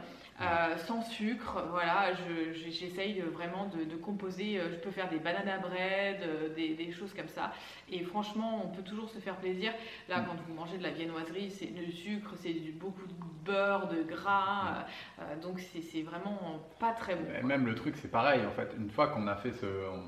Euh, 0.40 0.76
sans 0.86 1.02
sucre, 1.02 1.64
voilà, 1.70 2.12
je- 2.14 2.52
je- 2.52 2.70
j'essaye 2.70 3.20
vraiment 3.20 3.66
de, 3.66 3.84
de 3.84 3.96
composer. 3.96 4.58
euh, 4.58 4.68
Je 4.70 4.76
peux 4.76 4.90
faire 4.90 5.08
des 5.08 5.18
banana 5.18 5.58
bread, 5.58 6.22
euh, 6.22 6.54
des, 6.54 6.74
des 6.74 6.92
choses 6.92 7.12
comme 7.12 7.28
ça. 7.28 7.52
Et 7.90 8.02
franchement, 8.04 8.62
on 8.64 8.68
peut 8.68 8.82
toujours 8.82 9.08
se 9.10 9.18
faire 9.18 9.36
plaisir. 9.36 9.72
Là, 10.08 10.20
Mm. 10.20 10.24
quand 10.26 10.36
vous 10.46 10.54
mangez 10.54 10.78
de 10.78 10.82
la 10.84 10.90
viennoiserie, 10.90 11.50
c'est 11.50 11.66
du 11.74 11.90
sucre, 11.90 12.32
c'est 12.36 12.52
du- 12.52 12.70
beaucoup 12.72 13.06
de 13.06 13.14
beurre, 13.44 13.88
de 13.88 14.02
gras. 14.02 14.84
euh, 15.18 15.22
euh, 15.22 15.36
donc, 15.42 15.58
c'est 15.60 16.02
vraiment 16.02 16.38
pas 16.78 16.92
très 16.92 17.16
bon. 17.16 17.24
Et 17.38 17.42
même 17.42 17.66
le 17.66 17.74
truc, 17.74 17.96
c'est 17.96 18.10
pareil 18.10 18.42
en 18.46 18.50
fait. 18.52 18.74
Une 18.78 18.90
fois 18.90 19.08
qu'on 19.08 19.26
a 19.26 19.34
fait 19.36 19.52
ce 19.52 19.66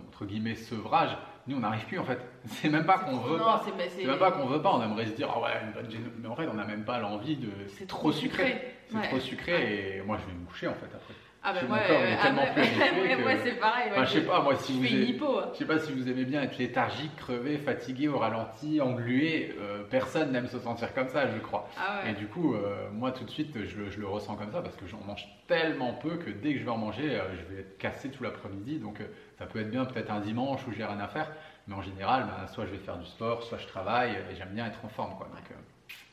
entre 0.09 0.25
guillemets 0.27 0.55
sevrage, 0.55 1.17
nous 1.47 1.57
on 1.57 1.61
n'arrive 1.61 1.87
plus 1.87 1.99
en 1.99 2.05
fait. 2.05 2.21
C'est 2.45 2.69
même 2.69 2.85
pas 2.87 2.99
qu'on 2.99 3.17
veut 3.19 3.39
Non, 3.39 3.45
pas. 3.45 3.65
c'est- 3.89 4.05
même 4.07 4.19
pas 4.19 4.31
qu'on 4.31 4.47
veut 4.47 4.61
pas. 4.63 4.75
On 4.75 4.83
aimerait 4.83 5.07
se 5.07 5.13
dire 5.13 5.29
ah 5.35 5.41
ouais 5.41 5.51
une 5.65 5.73
bonne 5.73 5.89
mais 6.19 6.29
en 6.29 6.37
fait 6.37 6.47
on 6.49 6.55
n'a 6.55 6.65
même 6.67 6.85
pas 6.85 6.99
l'envie 7.01 7.37
de. 7.37 7.49
C'est 7.69 7.87
trop 7.87 8.13
sucré. 8.13 8.77
C'est 8.91 8.97
Ouais. 8.99 9.09
trop 9.09 9.21
sucré 9.21 9.97
et 9.99 10.03
moi 10.03 10.19
je 10.21 10.27
vais 10.33 10.39
me 10.39 10.45
coucher 10.47 10.67
en 10.69 10.75
fait 10.75 10.87
après. 10.87 11.15
Ah 11.43 11.55
moi, 11.67 11.79
euh, 11.79 12.15
ah, 12.19 12.23
tellement 12.23 12.43
ouais, 12.43 12.49
que- 13.17 13.23
moi, 13.23 13.33
c'est 13.43 13.53
pareil. 13.59 13.89
Enfin, 13.93 14.05
je 14.05 14.11
sais 14.11 14.21
pas 14.27 14.43
moi 14.43 14.57
si 14.57 14.75
je 14.75 14.79
vous 14.79 14.85
aimez- 14.95 15.19
hein. 15.23 15.49
Je 15.55 15.59
sais 15.59 15.65
pas 15.65 15.79
si 15.79 15.91
vous 15.93 16.07
aimez 16.11 16.27
bien 16.27 16.43
être 16.43 16.59
léthargique, 16.59 17.17
crevé, 17.17 17.57
fatigué, 17.57 18.09
au 18.09 18.19
ralenti, 18.19 18.79
englué. 18.83 19.55
euh, 19.59 19.83
personne 19.89 20.33
n'aime 20.33 20.49
se 20.49 20.59
sentir 20.59 20.93
comme 20.93 21.09
ça, 21.09 21.29
je 21.35 21.39
crois. 21.39 21.67
Ah. 21.79 22.03
Et 22.11 22.13
du 22.13 22.27
coup, 22.27 22.55
euh, 22.55 22.91
moi 22.93 23.11
tout 23.13 23.25
de 23.25 23.31
suite, 23.31 23.57
je 23.65 23.79
le, 23.79 23.89
je 23.91 23.99
le 24.01 24.07
ressens 24.07 24.35
comme 24.37 24.53
ça 24.53 24.61
parce 24.61 24.77
que 24.77 24.87
j'en 24.87 25.01
mange 25.07 25.27
tellement 25.49 25.95
peu 25.95 26.17
que 26.19 26.29
dès 26.29 26.53
que 26.53 26.59
je 26.59 26.65
vais 26.65 26.71
en 26.71 26.77
manger, 26.77 27.19
euh, 27.19 27.23
je 27.35 27.55
vais 27.55 27.61
être 27.63 27.79
cassé 27.79 28.11
tout 28.11 28.23
l'après-midi. 28.23 28.79
Donc 28.79 28.99
ça 29.39 29.47
peut 29.47 29.61
être 29.61 29.71
bien 29.71 29.87
peut-être 29.87 30.11
un 30.11 30.21
dimanche 30.21 30.61
où 30.69 30.73
j'ai 30.73 30.85
rien 30.85 31.01
à 31.01 31.09
faire. 31.09 31.33
Mais 31.69 31.75
en 31.75 31.81
général, 31.81 32.25
ben, 32.27 32.47
soit 32.49 32.67
je 32.67 32.73
vais 32.73 32.79
faire 32.85 32.99
du 32.99 33.07
sport, 33.07 33.45
soit 33.45 33.57
je 33.57 33.67
travaille 33.67 34.11
et 34.31 34.35
j'aime 34.35 34.51
bien 34.53 34.67
être 34.67 34.85
en 34.85 34.89
forme. 34.89 35.17
Quoi. 35.17 35.29
Donc 35.35 35.57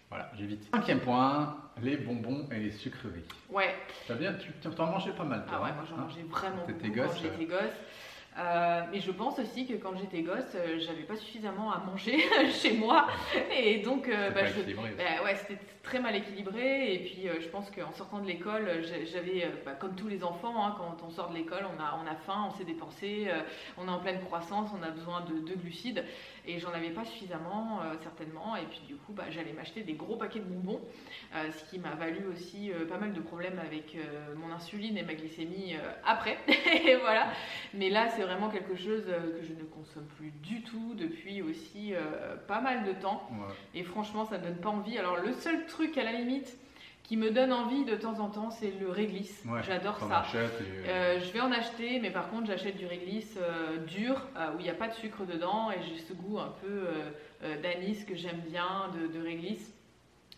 voilà, 0.09 0.31
j'évite. 0.37 0.69
Cinquième 0.73 0.99
point, 1.01 1.57
les 1.81 1.97
bonbons 1.97 2.47
et 2.51 2.59
les 2.59 2.71
sucreries. 2.71 3.25
Ouais. 3.49 3.75
T'as 4.07 4.15
bien, 4.15 4.33
tu 4.33 4.51
t'en 4.69 4.85
mangeais 4.87 5.11
pas 5.11 5.23
mal. 5.23 5.45
Toi, 5.45 5.57
Ah 5.59 5.63
ouais, 5.63 5.69
hein 5.69 5.73
moi 5.75 5.83
j'en 5.89 5.95
Hein 5.97 6.01
mangeais 6.03 6.23
vraiment 6.23 6.57
Quand 6.65 6.73
t'étais 6.73 6.89
gosse, 6.89 7.19
j'étais 7.21 7.45
gosse. 7.45 7.59
Euh, 8.37 8.81
mais 8.91 8.99
je 8.99 9.11
pense 9.11 9.39
aussi 9.39 9.65
que 9.65 9.73
quand 9.73 9.95
j'étais 9.97 10.21
gosse, 10.21 10.53
euh, 10.55 10.77
j'avais 10.79 11.03
pas 11.03 11.15
suffisamment 11.15 11.71
à 11.71 11.79
manger 11.79 12.17
chez 12.51 12.73
moi. 12.73 13.07
Et 13.51 13.79
donc, 13.79 14.07
euh, 14.07 14.29
bah, 14.29 14.41
je- 14.45 14.61
bah 14.95 15.23
ouais, 15.23 15.35
c'était 15.35 15.57
très 15.81 15.99
mal 15.99 16.15
équilibré. 16.15 16.93
Et 16.93 16.99
puis, 16.99 17.27
euh, 17.27 17.41
je 17.41 17.47
pense 17.47 17.71
qu'en 17.71 17.91
sortant 17.93 18.19
de 18.19 18.27
l'école, 18.27 18.83
j'a- 18.83 19.05
j'avais, 19.05 19.49
bah, 19.65 19.71
comme 19.71 19.95
tous 19.95 20.07
les 20.07 20.23
enfants, 20.23 20.65
hein, 20.65 20.75
quand 20.77 20.97
on 21.05 21.09
sort 21.09 21.29
de 21.29 21.35
l'école, 21.35 21.65
on 21.75 21.81
a, 21.81 21.99
on 22.03 22.05
a 22.05 22.15
faim, 22.15 22.45
on 22.47 22.51
s'est 22.57 22.63
dépensé, 22.63 23.27
on 23.77 23.87
est 23.87 23.91
en 23.91 23.99
pleine 23.99 24.21
croissance, 24.21 24.69
on 24.79 24.83
a 24.83 24.89
besoin 24.91 25.21
de, 25.21 25.39
de 25.39 25.55
glucides. 25.55 26.03
Et 26.45 26.59
j'en 26.59 26.71
avais 26.71 26.91
pas 26.91 27.03
suffisamment, 27.05 27.81
certainement. 28.01 28.55
Et 28.55 28.63
puis, 28.69 28.81
du 28.87 28.95
coup, 28.95 29.13
j'allais 29.31 29.51
m'acheter 29.51 29.81
des 29.81 29.93
gros 29.93 30.15
paquets 30.15 30.39
de 30.39 30.45
bonbons. 30.45 30.79
Ce 31.33 31.69
qui 31.69 31.77
m'a 31.79 31.95
valu 31.95 32.25
aussi 32.31 32.71
pas 32.87 32.97
mal 32.97 33.11
de 33.13 33.19
problèmes 33.19 33.59
avec 33.59 33.97
mon 34.37 34.53
insuline 34.53 34.97
et 34.97 35.03
ma 35.03 35.13
glycémie 35.13 35.75
après. 36.05 36.37
et 36.87 36.95
voilà. 36.95 37.27
Mais 37.73 37.89
là, 37.89 38.09
c'est 38.09 38.21
vraiment 38.23 38.49
quelque 38.49 38.75
chose 38.75 39.03
euh, 39.07 39.39
que 39.39 39.45
je 39.45 39.53
ne 39.53 39.63
consomme 39.63 40.05
plus 40.17 40.31
du 40.43 40.61
tout 40.63 40.93
depuis 40.95 41.41
aussi 41.41 41.93
euh, 41.93 42.35
pas 42.47 42.61
mal 42.61 42.83
de 42.85 42.93
temps. 42.93 43.27
Ouais. 43.31 43.53
Et 43.79 43.83
franchement, 43.83 44.25
ça 44.25 44.37
ne 44.37 44.43
donne 44.43 44.57
pas 44.57 44.69
envie. 44.69 44.97
Alors, 44.97 45.17
le 45.17 45.33
seul 45.33 45.65
truc 45.65 45.97
à 45.97 46.03
la 46.03 46.11
limite 46.13 46.57
qui 47.03 47.15
me 47.15 47.31
donne 47.31 47.53
envie 47.53 47.85
de 47.85 47.95
temps 47.95 48.19
en 48.19 48.29
temps, 48.29 48.49
c'est 48.51 48.73
le 48.81 48.89
réglisse. 48.89 49.41
Ouais, 49.47 49.63
J'adore 49.63 49.97
ça. 49.97 50.25
et, 50.59 50.89
Euh, 50.89 51.19
je 51.21 51.31
vais 51.31 51.39
en 51.39 51.53
acheter, 51.53 51.99
mais 52.01 52.11
par 52.11 52.29
contre, 52.29 52.47
j'achète 52.47 52.75
du 52.75 52.85
réglisse 52.85 53.37
euh, 53.41 53.77
dur, 53.85 54.27
euh, 54.35 54.49
où 54.55 54.59
il 54.59 54.63
n'y 54.63 54.69
a 54.69 54.73
pas 54.73 54.89
de 54.89 54.93
sucre 54.93 55.25
dedans, 55.25 55.71
et 55.71 55.77
j'ai 55.83 55.99
ce 56.01 56.11
goût 56.11 56.37
un 56.39 56.53
peu 56.61 56.87
d'anis 57.61 58.03
que 58.05 58.15
j'aime 58.15 58.41
bien, 58.49 58.91
de, 58.99 59.07
de 59.07 59.23
réglisse, 59.23 59.73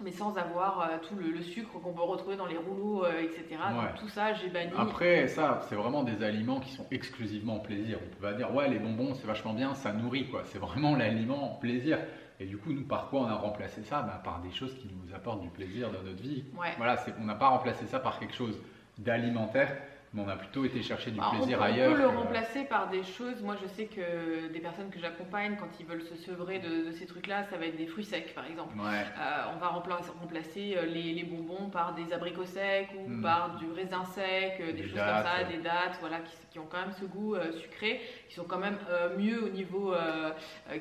mais 0.02 0.12
sans 0.12 0.38
avoir 0.38 0.82
euh, 0.82 0.98
tout 1.08 1.16
le, 1.16 1.30
le 1.32 1.42
sucre 1.42 1.72
qu'on 1.80 1.94
peut 1.94 2.02
retrouver 2.02 2.38
dans 2.38 2.46
les 2.46 2.58
rouleaux, 2.58 3.06
euh, 3.06 3.22
etc. 3.22 3.44
Ouais. 3.52 3.76
Donc 3.76 3.96
tout 4.00 4.08
ça, 4.10 4.34
j'ai 4.34 4.48
banni. 4.50 4.72
Après, 4.78 5.28
ça, 5.28 5.60
c'est 5.68 5.76
vraiment 5.76 6.04
des 6.04 6.24
aliments 6.24 6.60
qui 6.60 6.72
sont 6.72 6.86
exclusivement 6.92 7.60
plaisir. 7.60 8.00
On 8.06 8.10
peut 8.16 8.22
pas 8.22 8.34
dire, 8.34 8.54
ouais, 8.54 8.70
les 8.70 8.80
bonbons, 8.80 9.14
c'est 9.16 9.28
vachement 9.28 9.54
bien, 9.54 9.74
ça 9.76 9.92
nourrit, 9.92 10.30
quoi. 10.30 10.44
C'est 10.46 10.60
vraiment 10.60 10.96
l'aliment 10.96 11.58
plaisir. 11.60 12.00
Et 12.40 12.46
du 12.46 12.58
coup, 12.58 12.72
nous, 12.72 12.86
par 12.86 13.10
quoi 13.10 13.22
on 13.22 13.26
a 13.28 13.36
remplacé 13.36 13.84
ça? 13.84 14.02
Bah, 14.02 14.22
Par 14.24 14.40
des 14.42 14.52
choses 14.52 14.74
qui 14.76 14.88
nous 14.88 15.14
apportent 15.14 15.42
du 15.42 15.50
plaisir 15.50 15.92
dans 15.92 16.02
notre 16.02 16.22
vie. 16.22 16.46
Ouais. 16.58 16.70
Voilà, 16.78 16.96
c'est, 16.98 17.14
on 17.20 17.26
n'a 17.26 17.36
pas 17.36 17.50
remplacé 17.50 17.86
ça 17.86 18.00
par 18.00 18.18
quelque 18.20 18.34
chose 18.36 18.58
d'alimentaire. 18.98 19.76
Mais 20.14 20.24
on 20.26 20.28
a 20.28 20.36
plutôt 20.36 20.66
été 20.66 20.82
chercher 20.82 21.12
du 21.12 21.20
Alors, 21.20 21.32
Bah, 21.32 21.38
on 21.38 21.44
plaisir 21.44 21.58
peut- 21.60 21.64
ailleurs. 21.66 21.92
On 21.92 21.96
peut 21.96 22.02
le 22.02 22.08
remplacer 22.08 22.64
par 22.64 22.90
des 22.90 23.04
choses. 23.04 23.42
Moi, 23.44 23.56
je 23.62 23.68
sais 23.68 23.86
que 23.86 24.48
des 24.52 24.60
personnes 24.60 24.90
que 24.90 25.00
j'accompagne, 25.00 25.56
quand 25.60 25.70
ils 25.80 25.86
veulent 25.86 26.02
se 26.04 26.16
sevrer 26.16 26.60
de, 26.60 26.88
de 26.88 26.92
ces 26.92 27.06
trucs-là, 27.06 27.44
ça 27.44 27.58
va 27.58 27.66
être 27.68 27.78
des 27.78 27.86
fruits 27.86 28.04
secs, 28.06 28.34
par 28.34 28.46
exemple. 28.48 28.76
Ouais. 28.80 28.86
Euh, 29.20 29.44
on 29.56 29.60
va 29.60 29.68
remplacer, 29.68 30.76
euh, 30.78 30.86
les, 30.86 31.14
les 31.14 31.24
bonbons 31.24 31.70
par 31.70 31.94
des 31.94 32.12
abricots 32.12 32.46
secs 32.46 32.90
ou 32.98 33.10
Mm. 33.10 33.22
par 33.22 33.58
du 33.58 33.70
raisin 33.72 34.04
sec, 34.06 34.58
euh, 34.62 34.68
des, 34.68 34.74
Des 34.74 34.84
choses 34.84 34.94
dates, 34.96 35.24
comme 35.24 35.32
ça, 35.32 35.48
ouais. 35.48 35.56
des 35.58 35.62
dates, 35.64 35.98
voilà, 36.00 36.20
qui, 36.20 36.34
qui 36.52 36.60
ont 36.60 36.68
quand 36.70 36.80
même 36.80 36.94
ce 36.94 37.06
goût 37.06 37.36
euh, 37.36 37.52
sucré, 37.54 38.02
qui 38.28 38.36
sont 38.36 38.46
quand 38.46 38.58
même 38.60 38.78
euh, 38.90 39.16
mieux 39.18 39.44
au 39.44 39.50
niveau 39.50 39.94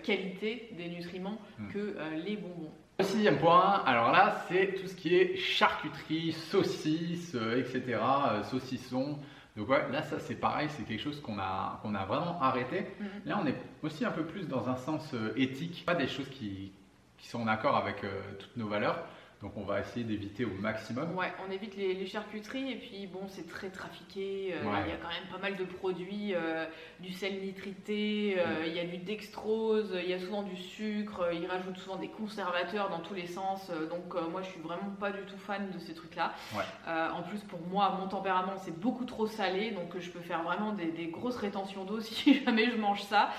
qualité 0.02 0.68
des 0.76 0.88
nutriments 0.88 1.38
Mm. 1.58 1.68
que 1.72 1.94
les 2.24 2.36
bonbons. 2.36 2.72
Le 3.00 3.04
sixième 3.04 3.38
point, 3.38 3.84
alors 3.86 4.10
là, 4.10 4.44
c'est 4.48 4.74
tout 4.74 4.88
ce 4.88 4.94
qui 4.96 5.14
est 5.14 5.36
charcuterie, 5.36 6.32
saucisses, 6.32 7.32
euh, 7.36 7.60
etc., 7.60 7.96
euh, 7.96 8.42
saucissons. 8.42 9.20
Donc 9.56 9.68
ouais, 9.68 9.88
là, 9.92 10.02
ça 10.02 10.18
c'est 10.18 10.34
pareil, 10.34 10.66
c'est 10.70 10.82
quelque 10.82 11.02
chose 11.02 11.20
qu'on 11.20 11.38
a, 11.38 11.78
qu'on 11.80 11.94
a 11.94 12.04
vraiment 12.04 12.42
arrêté. 12.42 12.88
Mhm. 12.98 13.08
Là, 13.26 13.38
on 13.40 13.46
est 13.46 13.54
aussi 13.84 14.04
un 14.04 14.10
peu 14.10 14.24
plus 14.24 14.48
dans 14.48 14.68
un 14.68 14.74
sens 14.74 15.14
euh, 15.14 15.32
éthique, 15.36 15.84
pas 15.86 15.94
des 15.94 16.08
choses 16.08 16.28
qui, 16.28 16.72
qui 17.18 17.28
sont 17.28 17.40
en 17.40 17.46
accord 17.46 17.76
avec 17.76 18.02
euh, 18.02 18.20
toutes 18.36 18.56
nos 18.56 18.66
valeurs. 18.66 19.04
Donc 19.40 19.52
on 19.56 19.62
va 19.62 19.78
essayer 19.78 20.04
d'éviter 20.04 20.44
au 20.44 20.50
maximum. 20.60 21.14
Ouais, 21.16 21.32
on 21.46 21.52
évite 21.52 21.76
les, 21.76 21.94
les 21.94 22.06
charcuteries 22.06 22.72
et 22.72 22.74
puis 22.74 23.06
bon, 23.06 23.28
c'est 23.28 23.46
très 23.46 23.70
trafiqué. 23.70 24.52
euh, 24.52 24.64
Ouais. 24.64 24.80
Il 24.86 24.90
y 24.90 24.92
a 24.92 24.96
quand 24.96 25.08
même 25.10 25.28
pas 25.30 25.38
mal 25.38 25.56
de 25.56 25.62
produits, 25.62 26.34
euh, 26.34 26.66
du 26.98 27.12
sel 27.12 27.40
nitrité, 27.40 28.34
euh, 28.38 28.66
il 28.66 28.72
y 28.74 28.80
a 28.80 28.84
du 28.84 28.96
dextrose, 28.96 29.96
il 30.02 30.10
y 30.10 30.12
a 30.12 30.18
souvent 30.18 30.42
du 30.42 30.56
sucre, 30.56 31.28
ils 31.32 31.46
rajoutent 31.46 31.78
souvent 31.78 31.96
des 31.98 32.08
conservateurs 32.08 32.90
dans 32.90 32.98
tous 32.98 33.14
les 33.14 33.28
sens. 33.28 33.70
donc 33.88 34.12
moi, 34.32 34.42
je 34.42 34.48
suis 34.48 34.60
vraiment 34.60 34.90
pas 34.98 35.12
du 35.12 35.22
tout 35.22 35.38
fan 35.38 35.70
de 35.70 35.78
ces 35.78 35.94
trucs-là. 35.94 36.32
Ouais. 36.56 36.64
En 37.12 37.22
plus, 37.22 37.38
pour 37.44 37.60
moi, 37.60 37.96
mon 38.00 38.08
tempérament, 38.08 38.56
c'est 38.58 38.76
beaucoup 38.76 39.04
trop 39.04 39.28
salé, 39.28 39.70
donc 39.70 39.96
je 40.00 40.10
peux 40.10 40.20
faire 40.20 40.42
vraiment 40.42 40.72
des, 40.72 40.90
des 40.90 41.06
grosses 41.06 41.36
rétentions 41.36 41.84
d'eau 41.84 42.00
si 42.00 42.42
jamais 42.44 42.70
je 42.72 42.76
mange 42.76 43.02
ça. 43.02 43.30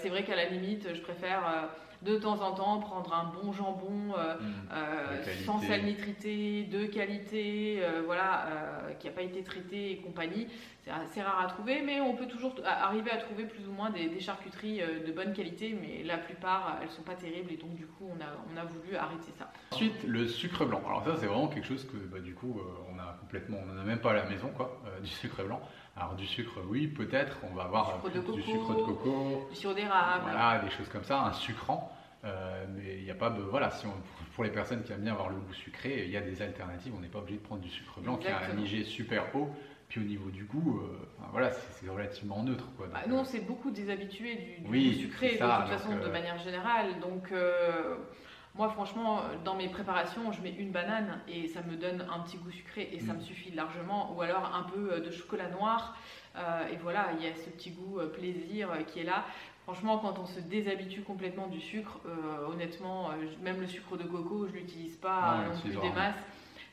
C'est 0.00 0.10
vrai 0.10 0.24
qu'à 0.24 0.36
la 0.36 0.50
limite, 0.50 0.94
je 0.94 1.00
préfère. 1.00 1.70
De 2.02 2.16
temps 2.16 2.40
en 2.42 2.52
temps, 2.52 2.80
prendre 2.80 3.14
un 3.14 3.24
bon 3.32 3.52
jambon 3.52 4.14
euh, 4.16 4.34
Mm. 4.40 4.44
euh, 4.72 5.22
sans 5.46 5.58
sel 5.60 5.84
nitrité, 5.84 6.64
de 6.64 6.86
qualité, 6.86 7.78
euh, 7.80 8.02
voilà, 8.04 8.46
euh, 8.46 8.92
qui 8.94 9.06
n'a 9.06 9.12
pas 9.12 9.22
été 9.22 9.42
traité 9.42 9.92
et 9.92 9.96
compagnie. 9.98 10.48
C'est 10.84 10.90
assez 10.90 11.22
rare 11.22 11.40
à 11.40 11.46
trouver, 11.46 11.80
mais 11.80 12.00
on 12.00 12.14
peut 12.14 12.26
toujours 12.26 12.54
arriver 12.66 13.10
à 13.12 13.18
trouver 13.18 13.44
plus 13.44 13.68
ou 13.68 13.72
moins 13.72 13.90
des, 13.90 14.08
des 14.08 14.18
charcuteries 14.18 14.82
euh, 14.82 15.06
de 15.06 15.12
bonne 15.12 15.32
qualité, 15.32 15.78
mais 15.80 16.02
la 16.02 16.18
plupart, 16.18 16.78
elles 16.82 16.90
sont 16.90 17.02
pas 17.02 17.14
terribles 17.14 17.52
et 17.52 17.56
donc 17.56 17.74
du 17.74 17.86
coup, 17.86 18.08
on 18.10 18.20
a, 18.20 18.26
on 18.52 18.56
a 18.60 18.64
voulu 18.64 18.96
arrêter 18.96 19.30
ça. 19.38 19.52
Ensuite, 19.70 20.02
le 20.04 20.26
sucre 20.26 20.64
blanc. 20.64 20.82
Alors 20.86 21.04
ça, 21.04 21.14
c'est 21.16 21.26
vraiment 21.26 21.46
quelque 21.46 21.66
chose 21.68 21.84
que, 21.86 21.96
bah, 21.96 22.18
du 22.18 22.34
coup, 22.34 22.60
on 22.92 22.98
a 22.98 23.16
complètement, 23.20 23.58
on 23.64 23.76
en 23.76 23.80
a 23.80 23.84
même 23.84 24.00
pas 24.00 24.10
à 24.10 24.14
la 24.14 24.24
maison, 24.24 24.48
quoi, 24.56 24.80
du 25.00 25.08
sucre 25.10 25.44
blanc. 25.44 25.60
Alors 25.96 26.14
du 26.14 26.26
sucre, 26.26 26.58
oui, 26.68 26.86
peut-être, 26.88 27.36
on 27.50 27.54
va 27.54 27.64
avoir 27.64 27.86
sucre 27.86 28.06
euh, 28.06 28.08
de 28.08 28.20
du 28.20 28.42
coco. 28.42 28.42
sucre 28.42 28.74
de 28.74 28.82
coco, 28.82 29.46
Du 29.50 29.56
sirop 29.56 29.74
d'érable, 29.74 30.22
voilà, 30.24 30.58
des 30.64 30.70
choses 30.70 30.88
comme 30.88 31.04
ça, 31.04 31.20
un 31.20 31.32
sucrant. 31.34 31.91
Euh, 32.24 32.64
mais 32.68 32.98
il 32.98 33.04
n'y 33.04 33.10
a 33.10 33.14
pas, 33.16 33.30
de- 33.30 33.40
voilà, 33.42 33.70
si 33.70 33.84
on, 33.86 33.94
pour 34.34 34.44
les 34.44 34.50
personnes 34.50 34.82
qui 34.84 34.92
aiment 34.92 35.00
bien 35.02 35.12
avoir 35.12 35.28
le 35.28 35.36
goût 35.36 35.52
sucré, 35.52 36.04
il 36.04 36.10
y 36.10 36.16
a 36.16 36.20
des 36.20 36.40
alternatives. 36.40 36.92
On 36.96 37.00
n'est 37.00 37.08
pas 37.08 37.18
obligé 37.18 37.38
de 37.38 37.42
prendre 37.44 37.60
du 37.62 37.68
sucre 37.70 38.00
blanc 38.00 38.16
qui 38.16 38.28
a 38.28 38.38
un. 38.38 38.58
IG 38.58 38.84
super 38.84 39.34
haut. 39.34 39.50
Puis 39.88 40.00
au 40.00 40.04
niveau 40.04 40.30
du 40.30 40.44
goût, 40.44 40.80
euh, 40.80 40.96
enfin, 41.18 41.28
voilà, 41.32 41.50
c'est 41.50 41.88
relativement 41.88 42.42
neutre, 42.42 42.66
quoi. 42.76 42.86
Bah, 42.86 43.00
Donc, 43.00 43.08
nous, 43.08 43.16
euh, 43.16 43.20
on 43.20 43.24
s'est 43.24 43.40
beaucoup 43.40 43.70
déshabitués 43.70 44.36
du, 44.36 44.60
du 44.64 44.70
Oui, 44.70 44.92
goût 44.94 45.00
sucré 45.00 45.26
de 45.32 45.32
toute 45.32 45.68
façon, 45.68 45.96
de 45.98 46.08
manière 46.08 46.38
générale. 46.38 46.98
Donc, 47.00 47.30
moi, 48.54 48.68
franchement, 48.70 49.22
dans 49.44 49.54
mes 49.54 49.68
préparations, 49.68 50.30
je 50.32 50.40
mets 50.42 50.52
une 50.52 50.70
banane 50.72 51.20
et 51.28 51.48
ça 51.48 51.62
me 51.62 51.74
donne 51.76 52.06
un 52.10 52.20
petit 52.20 52.36
goût 52.38 52.50
sucré 52.50 52.88
et 52.92 53.00
ça 53.00 53.12
Mm. 53.12 53.16
me 53.16 53.20
suffit 53.22 53.50
largement. 53.50 54.14
Ou 54.14 54.22
alors 54.22 54.54
un 54.54 54.62
peu 54.62 55.00
de 55.00 55.10
chocolat 55.10 55.48
noir. 55.48 55.96
euh, 56.36 56.66
et 56.72 56.76
voilà, 56.76 57.08
il 57.18 57.22
y 57.22 57.28
a 57.28 57.34
ce 57.34 57.50
petit 57.50 57.70
goût 57.72 57.98
plaisir 58.14 58.68
qui 58.86 59.00
est 59.00 59.04
là. 59.04 59.26
Franchement, 59.64 59.98
quand 59.98 60.18
on 60.18 60.26
se 60.26 60.40
déshabitue 60.40 61.02
complètement 61.02 61.46
du 61.46 61.60
sucre, 61.60 62.00
euh, 62.06 62.46
honnêtement, 62.52 63.10
euh, 63.10 63.14
même 63.42 63.60
le 63.60 63.66
sucre 63.68 63.96
de 63.96 64.02
coco, 64.02 64.46
je 64.48 64.52
l'utilise 64.54 64.96
pas 64.96 65.20
Ah, 65.22 65.40
euh, 65.42 65.54
non 65.54 65.60
plus 65.60 65.70
des 65.70 65.90
masses. 65.90 66.16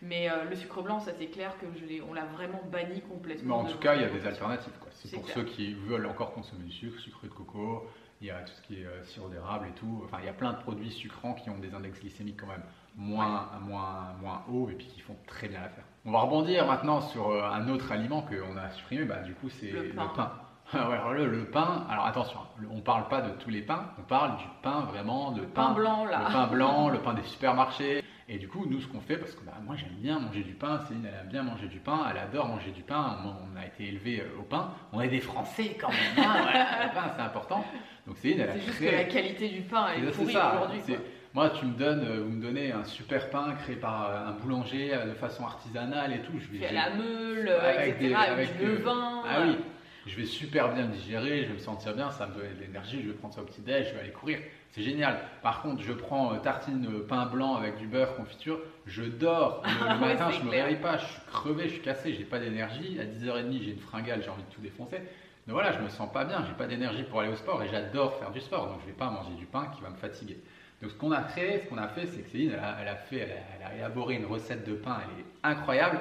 Mais 0.01 0.29
euh, 0.31 0.45
le 0.49 0.55
sucre 0.55 0.81
blanc, 0.81 0.99
ça 0.99 1.11
c'est 1.19 1.27
clair 1.27 1.53
que 1.59 1.67
je 1.77 2.01
on 2.01 2.13
l'a 2.13 2.25
vraiment 2.25 2.61
banni 2.71 2.95
mais 2.95 3.01
complètement. 3.01 3.59
en 3.59 3.65
tout 3.65 3.77
cas, 3.77 3.95
il 3.95 4.01
y 4.01 4.05
a 4.05 4.09
des 4.09 4.25
alternatives. 4.25 4.73
C'est 4.91 5.11
pour 5.13 5.23
clair. 5.23 5.35
ceux 5.35 5.43
qui 5.43 5.73
veulent 5.73 6.05
encore 6.07 6.33
consommer 6.33 6.63
du 6.63 6.71
sucre, 6.71 6.99
sucre 6.99 7.23
de 7.23 7.29
coco. 7.29 7.85
Il 8.21 8.27
y 8.27 8.31
a 8.31 8.41
tout 8.41 8.51
ce 8.53 8.61
qui 8.63 8.81
est 8.81 8.87
sirop 9.05 9.29
d'érable 9.29 9.67
et 9.67 9.79
tout. 9.79 10.01
Enfin, 10.05 10.17
il 10.21 10.25
y 10.25 10.29
a 10.29 10.33
plein 10.33 10.53
de 10.53 10.57
produits 10.57 10.91
sucrants 10.91 11.33
qui 11.33 11.49
ont 11.49 11.57
des 11.57 11.73
index 11.73 11.99
glycémiques 12.01 12.39
quand 12.41 12.47
même 12.47 12.63
moins, 12.97 13.49
moins, 13.61 14.13
moins 14.21 14.43
hauts 14.49 14.69
et 14.69 14.73
puis 14.73 14.87
qui 14.87 14.99
font 14.99 15.15
très 15.27 15.47
bien 15.47 15.61
l'affaire. 15.61 15.85
On 16.05 16.11
va 16.11 16.19
rebondir 16.21 16.65
maintenant 16.65 17.01
sur 17.01 17.31
un 17.45 17.67
autre 17.69 17.91
aliment 17.91 18.21
qu'on 18.23 18.57
a 18.57 18.69
supprimé. 18.71 19.05
Bah, 19.05 19.19
du 19.19 19.33
coup, 19.35 19.49
c'est 19.49 19.71
Le 19.71 19.83
le 19.83 19.89
pain. 19.93 20.31
Pain. 20.71 20.79
Ah 20.81 20.89
ouais, 20.89 20.95
alors 20.95 21.13
le, 21.13 21.25
le 21.27 21.45
pain, 21.45 21.85
alors 21.89 22.05
attention, 22.05 22.39
hein, 22.39 22.65
on 22.71 22.81
parle 22.81 23.07
pas 23.07 23.21
de 23.21 23.31
tous 23.39 23.49
les 23.49 23.61
pains, 23.61 23.85
on 23.97 24.03
parle 24.03 24.37
du 24.37 24.43
pain 24.61 24.81
vraiment, 24.81 25.31
de 25.31 25.41
Le 25.41 25.47
pain 25.47 25.71
blanc, 25.73 26.05
là. 26.05 26.25
le 26.27 26.33
pain 26.33 26.47
blanc, 26.51 26.89
le 26.89 26.99
pain 26.99 27.13
des 27.13 27.23
supermarchés. 27.23 28.03
Et 28.31 28.37
du 28.37 28.47
coup, 28.47 28.67
nous, 28.69 28.79
ce 28.79 28.85
qu'on 28.87 28.99
fait, 29.01 29.17
parce 29.17 29.33
que 29.33 29.43
bah, 29.43 29.53
moi 29.65 29.75
j'aime 29.75 29.95
bien 29.97 30.19
manger 30.19 30.43
du 30.43 30.53
pain, 30.53 30.79
Céline, 30.87 31.07
elle 31.07 31.21
aime 31.21 31.29
bien 31.29 31.41
manger 31.41 31.67
du 31.67 31.79
pain, 31.79 32.01
elle 32.11 32.17
adore 32.19 32.47
manger 32.47 32.69
du 32.69 32.83
pain, 32.83 33.17
on, 33.25 33.29
on 33.29 33.59
a 33.59 33.65
été 33.65 33.87
élevé 33.87 34.23
au 34.39 34.43
pain, 34.43 34.69
on 34.93 35.01
est 35.01 35.07
des 35.07 35.19
Français 35.19 35.75
quand 35.81 35.89
même, 35.89 36.23
hein, 36.25 36.35
le 36.83 36.93
pain 36.93 37.11
c'est 37.15 37.23
important. 37.23 37.65
Donc 38.05 38.17
Céline, 38.17 38.41
elle 38.41 38.49
a 38.49 38.53
C'est 38.53 38.59
juste 38.61 38.75
créé- 38.77 38.91
que 38.91 38.95
la 38.97 39.03
qualité 39.05 39.49
du 39.49 39.61
pain 39.61 39.87
elle 39.95 40.03
est 40.03 40.11
c'est 40.11 40.21
pourrie 40.21 40.35
aujourd'hui. 40.37 40.81
Moi, 41.33 41.49
tu 41.51 41.65
me 41.65 41.73
donnes, 41.73 42.03
euh, 42.07 42.23
vous 42.23 42.31
me 42.31 42.41
donnez 42.41 42.71
un 42.71 42.83
super 42.83 43.29
pain 43.31 43.53
créé 43.63 43.75
par 43.75 44.09
euh, 44.09 44.27
un 44.29 44.31
boulanger 44.31 44.93
euh, 44.93 45.05
de 45.05 45.13
façon 45.13 45.43
artisanale 45.45 46.11
et 46.13 46.19
tout. 46.21 46.33
Je 46.39 46.47
vais, 46.51 46.57
Fait 46.59 46.65
à 46.65 46.69
j'ai- 46.69 46.75
la 46.75 46.89
meule, 46.95 47.49
avec 47.49 47.87
etc. 47.95 48.07
des- 48.07 48.13
avec, 48.15 48.29
avec 48.29 48.57
du 48.59 48.65
levain. 48.65 49.21
Ah 49.29 49.41
oui, 49.45 49.57
je 50.09 50.15
vais 50.15 50.25
super 50.25 50.73
bien 50.73 50.85
digérer, 50.85 51.43
je 51.43 51.47
vais 51.49 51.53
me 51.53 51.59
sentir 51.59 51.93
bien, 51.93 52.09
ça 52.09 52.25
me 52.25 52.33
donne 52.33 52.55
de 52.55 52.61
l'énergie, 52.61 53.01
je 53.01 53.09
vais 53.09 53.13
prendre 53.13 53.33
ça 53.33 53.41
au 53.41 53.45
petit 53.45 53.61
déj, 53.61 53.89
je 53.89 53.93
vais 53.93 53.99
aller 53.99 54.11
courir. 54.11 54.39
C'est 54.71 54.81
génial. 54.81 55.19
Par 55.41 55.61
contre, 55.61 55.81
je 55.81 55.93
prends 55.93 56.33
euh, 56.33 56.37
tartine 56.37 56.85
euh, 56.91 57.05
pain 57.07 57.25
blanc 57.25 57.55
avec 57.55 57.77
du 57.77 57.87
beurre, 57.87 58.15
confiture, 58.15 58.59
je 58.85 59.03
dors. 59.03 59.63
Le, 59.65 59.99
matin, 59.99 60.31
je 60.31 60.41
me 60.43 60.49
clair. 60.49 60.65
réveille 60.65 60.81
pas, 60.81 60.97
je 60.97 61.05
suis 61.05 61.21
crevé, 61.31 61.63
je 61.65 61.73
suis 61.73 61.81
cassé, 61.81 62.13
j'ai 62.13 62.23
pas 62.23 62.39
d'énergie. 62.39 62.99
À 62.99 63.05
10h30, 63.05 63.63
j'ai 63.63 63.71
une 63.71 63.79
fringale, 63.79 64.21
j'ai 64.23 64.29
envie 64.29 64.43
de 64.43 64.49
tout 64.53 64.61
défoncer. 64.61 64.97
Donc 64.97 65.53
voilà, 65.53 65.71
je 65.71 65.79
me 65.79 65.89
sens 65.89 66.11
pas 66.11 66.25
bien, 66.25 66.43
j'ai 66.47 66.53
pas 66.53 66.67
d'énergie 66.67 67.03
pour 67.03 67.21
aller 67.21 67.31
au 67.31 67.35
sport 67.35 67.61
et 67.63 67.69
j'adore 67.69 68.17
faire 68.19 68.31
du 68.31 68.39
sport, 68.41 68.67
donc 68.67 68.81
je 68.81 68.87
vais 68.87 68.97
pas 68.97 69.09
manger 69.09 69.33
du 69.35 69.45
pain 69.45 69.71
qui 69.75 69.81
va 69.81 69.89
me 69.89 69.95
fatiguer. 69.95 70.37
Donc 70.81 70.91
ce 70.91 70.95
qu'on 70.95 71.11
a 71.11 71.21
créé, 71.23 71.61
ce 71.63 71.69
qu'on 71.69 71.77
a 71.77 71.87
fait, 71.87 72.07
c'est 72.07 72.21
que 72.21 72.29
Céline, 72.29 72.51
elle 72.53 72.59
a, 72.59 72.77
elle 72.81 72.87
a 72.87 72.95
fait, 72.95 73.17
elle 73.17 73.31
a, 73.31 73.35
elle 73.57 73.65
a 73.65 73.75
élaboré 73.77 74.15
une 74.15 74.25
recette 74.25 74.67
de 74.67 74.73
pain, 74.75 74.97
elle 75.03 75.21
est 75.21 75.25
incroyable. 75.55 75.99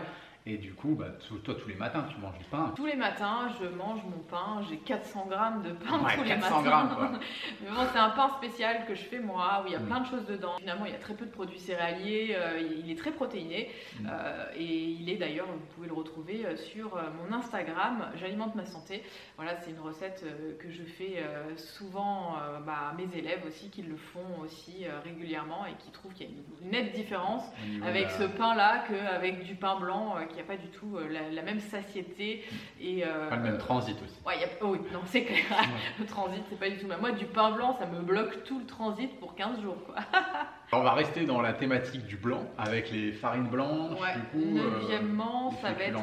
Et 0.51 0.57
du 0.57 0.73
coup, 0.73 0.95
bah, 0.95 1.09
toi, 1.45 1.55
tous 1.61 1.69
les 1.69 1.75
matins, 1.75 2.07
tu 2.11 2.19
manges 2.23 2.39
du 2.39 2.45
pain. 2.47 2.73
Tous 2.75 2.87
les 2.87 2.97
matins, 2.97 3.51
je 3.61 3.69
mange 3.69 4.01
mon 4.05 4.19
pain. 4.31 4.63
J'ai 4.67 4.79
400 4.79 5.27
grammes 5.29 5.63
de 5.63 5.73
pain 5.73 5.99
Ouais, 6.03 6.15
tous 6.17 6.23
les 6.23 6.29
400 6.31 6.63
matins. 6.63 6.71
grammes, 6.71 6.95
quoi. 6.97 7.11
Mais 7.63 7.69
bon, 7.71 7.83
c'est 7.93 7.99
un 7.99 8.09
pain 8.09 8.31
spécial 8.31 8.87
que 8.87 8.95
je 8.95 9.03
fais 9.03 9.19
moi, 9.19 9.61
où 9.63 9.67
il 9.67 9.73
y 9.75 9.77
a 9.77 9.79
Mm. 9.79 9.87
plein 9.87 10.01
de 10.01 10.07
choses 10.07 10.25
dedans. 10.25 10.57
Finalement, 10.59 10.87
il 10.87 10.93
y 10.93 10.95
a 10.95 10.99
très 10.99 11.13
peu 11.13 11.27
de 11.27 11.31
produits 11.31 11.59
céréaliers. 11.59 12.35
euh, 12.35 12.61
il 12.83 12.91
est 12.91 12.95
très 12.95 13.11
protéiné. 13.11 13.71
Mm. 14.01 14.07
euh, 14.11 14.45
et 14.57 14.65
il 14.65 15.11
est 15.11 15.17
d'ailleurs, 15.17 15.49
vous 15.49 15.67
pouvez 15.75 15.87
le 15.89 15.93
retrouver 15.93 16.47
euh, 16.47 16.57
sur 16.57 16.97
mon 16.97 17.31
Instagram, 17.37 18.07
J'alimente 18.17 18.55
ma 18.55 18.65
santé. 18.65 19.03
Voilà, 19.37 19.55
c'est 19.61 19.71
une 19.71 19.81
recette 19.81 20.25
que 20.59 20.71
je 20.71 20.83
fais 20.83 21.23
souvent 21.57 22.37
bah, 22.67 22.91
à 22.91 22.95
mes 22.95 23.09
élèves 23.17 23.45
aussi, 23.47 23.71
qui 23.71 23.83
le 23.83 23.97
font 23.97 24.41
aussi 24.43 24.87
régulièrement 25.05 25.67
et 25.67 25.75
qui 25.79 25.91
trouvent 25.91 26.13
qu'il 26.15 26.27
y 26.27 26.31
a 26.31 26.33
une, 26.63 26.71
nette 26.71 26.93
différence 26.95 27.45
avec 27.85 28.07
de 28.07 28.13
ce 28.13 28.23
pain-là 28.25 28.85
qu'avec 28.89 29.45
du 29.45 29.55
pain 29.55 29.79
blanc 29.79 30.17
euh, 30.17 30.25
qui 30.39 30.43
n'a 30.43 30.57
pas 30.57 30.61
du 30.63 30.69
tout 30.69 30.97
euh, 30.97 31.09
la, 31.09 31.29
la 31.31 31.43
même 31.43 31.61
satiété. 31.61 32.45
Et, 32.81 33.05
euh, 33.05 33.29
Pas 33.29 33.37
le 33.37 33.43
même 33.43 33.59
transit 33.59 33.97
aussi. 33.97 34.15
Ouais, 34.27 34.39
y 34.41 34.45
a- 34.45 34.49
oh 34.63 34.69
oui, 34.73 34.79
non, 34.93 35.01
c'est 35.07 35.25
clair. 35.25 35.43
le 35.99 36.07
transit, 36.07 36.43
c'est 36.49 36.59
pas 36.59 36.71
du 36.71 36.77
tout. 36.79 36.87
Mais 36.89 36.97
moi, 36.99 37.11
du 37.13 37.25
pain 37.27 37.51
blanc, 37.51 37.77
ça 37.79 37.87
me 37.87 38.01
bloque 38.01 38.45
tout 38.45 38.59
le 38.61 38.67
transit 38.67 39.19
pour 39.19 39.35
15 39.35 39.61
jours. 39.61 39.77
Quoi. 39.87 39.97
On 40.73 40.83
va 40.83 40.93
rester 40.93 41.25
dans 41.25 41.41
la 41.41 41.53
thématique 41.55 42.07
du 42.07 42.17
blanc 42.17 42.45
avec 42.57 42.91
les 42.91 43.13
farines 43.13 43.49
blanches. 43.49 43.99
Ouais. 44.01 44.15
Du 44.15 44.23
coup, 44.23 44.59
euh, 44.59 44.81
Neuvièmement, 44.81 45.51
ça 45.63 45.73
va 45.73 45.83
être 45.85 45.99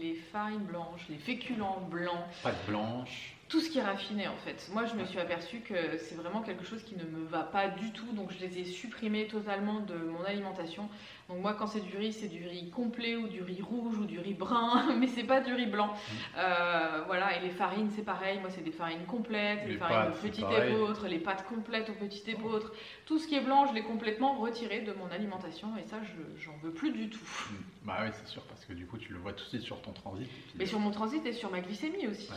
les 0.00 0.14
farines 0.14 0.60
blanches, 0.64 1.06
les 1.10 1.16
féculents 1.16 1.80
blancs, 1.90 2.24
pâte 2.42 2.64
blanche. 2.68 3.34
Tout 3.48 3.60
ce 3.60 3.70
qui 3.70 3.78
est 3.78 3.82
raffiné 3.82 4.28
en 4.28 4.36
fait. 4.36 4.68
Moi, 4.72 4.84
je 4.84 4.94
me 4.94 5.04
suis 5.06 5.18
aperçue 5.18 5.60
que 5.60 5.96
c'est 5.96 6.14
vraiment 6.14 6.42
quelque 6.42 6.64
chose 6.64 6.82
qui 6.82 6.96
ne 6.96 7.04
me 7.04 7.24
va 7.26 7.42
pas 7.42 7.68
du 7.68 7.92
tout, 7.92 8.12
donc 8.12 8.30
je 8.30 8.38
les 8.44 8.58
ai 8.58 8.64
supprimés 8.64 9.26
totalement 9.26 9.80
de 9.80 9.94
mon 9.94 10.22
alimentation. 10.24 10.88
Donc 11.28 11.40
moi, 11.40 11.54
quand 11.54 11.66
c'est 11.66 11.80
du 11.80 11.96
riz, 11.96 12.12
c'est 12.12 12.28
du 12.28 12.46
riz 12.46 12.70
complet 12.70 13.16
ou 13.16 13.26
du 13.26 13.42
riz 13.42 13.62
rouge 13.62 13.98
ou 13.98 14.04
du 14.04 14.18
riz 14.18 14.34
brun, 14.34 14.94
mais 14.98 15.06
c'est 15.06 15.24
pas 15.24 15.40
du 15.40 15.54
riz 15.54 15.66
blanc. 15.66 15.94
Euh, 16.36 17.02
voilà, 17.06 17.36
et 17.36 17.40
les 17.40 17.50
farines, 17.50 17.90
c'est 17.90 18.04
pareil. 18.04 18.38
Moi, 18.40 18.50
c'est 18.50 18.62
des 18.62 18.72
farines 18.72 19.06
complètes, 19.06 19.60
Les 19.64 19.72
les 19.72 19.78
farines 19.78 20.12
pâtes, 20.12 20.24
au 20.24 20.28
petit 20.28 20.40
épeautre, 20.42 21.06
les 21.06 21.18
pâtes 21.18 21.46
complètes 21.46 21.88
au 21.88 21.94
petit 21.94 22.30
épeautre. 22.30 22.72
Tout 23.06 23.18
ce 23.18 23.26
qui 23.26 23.34
est 23.34 23.40
blanc, 23.40 23.66
je 23.66 23.74
l'ai 23.74 23.82
complètement 23.82 24.38
retiré 24.38 24.80
de 24.80 24.92
mon 24.92 25.10
alimentation 25.10 25.74
et 25.78 25.84
ça, 25.84 25.98
je 26.02 26.42
j'en 26.42 26.56
veux 26.62 26.72
plus 26.72 26.92
du 26.92 27.08
tout. 27.08 27.24
Mm. 27.50 27.54
Bah 27.84 27.96
oui, 28.02 28.08
c'est 28.12 28.28
sûr, 28.28 28.42
parce 28.42 28.64
que 28.66 28.74
du 28.74 28.86
coup, 28.86 28.98
tu 28.98 29.12
le 29.12 29.18
vois 29.18 29.32
tout 29.32 29.44
de 29.44 29.48
suite 29.48 29.62
sur 29.62 29.80
ton 29.80 29.92
transit. 29.92 30.28
Mais 30.56 30.66
sur 30.66 30.78
mon 30.78 30.90
transit 30.90 31.24
et 31.24 31.32
sur 31.32 31.50
ma 31.50 31.60
glycémie 31.60 32.06
aussi. 32.06 32.30
Ouais. 32.30 32.36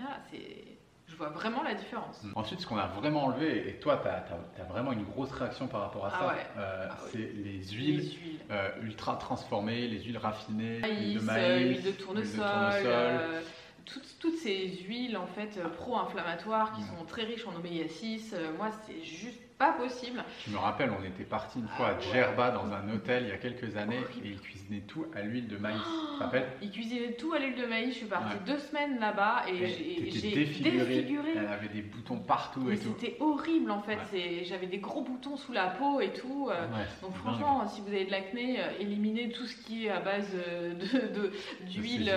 Ah, 0.00 0.18
c'est... 0.30 0.78
je 1.06 1.16
vois 1.16 1.28
vraiment 1.28 1.62
la 1.62 1.74
différence. 1.74 2.22
Ensuite, 2.34 2.60
ce 2.60 2.66
qu'on 2.66 2.78
a 2.78 2.86
vraiment 2.86 3.24
enlevé, 3.26 3.68
et 3.68 3.74
toi, 3.80 4.00
tu 4.02 4.08
as, 4.08 4.64
vraiment 4.64 4.92
une 4.92 5.04
grosse 5.04 5.30
réaction 5.32 5.68
par 5.68 5.82
rapport 5.82 6.06
à 6.06 6.12
Ah 6.14 6.18
ça, 6.18 6.26
ouais. 6.28 6.46
euh, 6.58 6.86
Ah 6.90 6.96
oui. 7.04 7.10
c'est 7.12 7.18
les 7.18 7.62
huiles 7.72 7.96
Les 7.98 8.02
huiles. 8.12 8.40
euh, 8.50 8.68
ultra 8.82 9.16
transformées, 9.16 9.86
les 9.88 10.00
huiles 10.02 10.18
raffinées, 10.18 10.78
l'huile 10.80 11.14
de 11.14 11.20
Maïs, 11.20 11.22
maïs, 11.22 11.44
euh, 11.44 11.68
huile 11.68 11.82
de 11.82 11.90
tournesol, 11.92 12.44
euh, 12.86 13.40
toutes, 13.84 14.16
toutes 14.20 14.36
ces 14.38 14.68
huiles 14.86 15.16
en 15.16 15.26
fait 15.26 15.58
euh, 15.58 15.68
pro-inflammatoires 15.68 16.72
qui 16.72 16.82
Mm. 16.82 16.98
sont 16.98 17.04
très 17.04 17.24
riches 17.24 17.46
en 17.46 17.54
oméga 17.56 17.88
6, 17.88 18.32
euh, 18.34 18.52
moi 18.56 18.70
c'est 18.86 19.02
juste 19.04 19.40
pas 19.62 19.72
possible. 19.74 20.24
Je 20.46 20.52
me 20.52 20.58
rappelle, 20.58 20.90
on 20.98 21.04
était 21.04 21.22
parti 21.22 21.60
une 21.60 21.68
fois 21.68 21.90
Ah 21.90 21.92
à 21.92 21.94
ouais. 21.94 22.12
Djerba 22.12 22.50
dans 22.50 22.66
un 22.72 22.92
hôtel 22.92 23.24
il 23.24 23.28
y 23.28 23.32
a 23.32 23.36
quelques 23.36 23.76
années 23.76 23.98
Horrible. 24.02 24.26
et 24.26 24.30
ils 24.30 24.40
cuisinaient 24.40 24.80
tout 24.88 25.06
à 25.14 25.20
l'huile 25.22 25.46
de 25.46 25.56
maïs. 25.56 25.78
Tu 25.80 26.18
te 26.18 26.22
rappelles? 26.24 26.48
Ils 26.62 26.70
cuisinaient 26.72 27.12
tout 27.12 27.32
à 27.32 27.38
l'huile 27.38 27.54
de 27.54 27.66
maïs, 27.66 27.92
je 27.92 27.98
suis 27.98 28.06
partie 28.06 28.34
Ouais. 28.34 28.40
deux 28.44 28.58
semaines 28.58 28.98
là-bas 28.98 29.44
et 29.48 29.54
Et 29.62 30.10
j'ai 30.10 30.30
défigurée. 30.34 30.84
défiguré. 30.86 31.28
Elle 31.36 31.46
avait 31.46 31.68
des 31.68 31.82
boutons 31.82 32.18
partout 32.18 32.62
Mais 32.66 32.74
et 32.74 32.78
tout. 32.78 32.94
c'était 32.98 33.16
horrible 33.20 33.70
en 33.70 33.80
fait, 33.82 33.98
Ouais. 34.12 34.42
J'avais 34.44 34.66
des 34.66 34.78
gros 34.78 35.02
boutons 35.02 35.36
sous 35.36 35.52
la 35.52 35.66
peau 35.68 36.00
et 36.00 36.12
tout. 36.12 36.48
euh, 36.50 36.66
Ouais, 36.72 36.86
Donc 37.02 37.14
franchement, 37.16 37.66
si 37.68 37.80
vous 37.82 37.88
avez 37.88 38.04
de 38.06 38.10
l'acné, 38.10 38.58
euh, 38.60 38.64
éliminez 38.80 39.30
tout 39.30 39.46
ce 39.46 39.56
qui 39.56 39.86
est 39.86 39.90
à 39.90 40.00
base 40.00 40.28
euh, 40.34 40.74
de- 40.74 41.32
d'huile. 41.70 42.12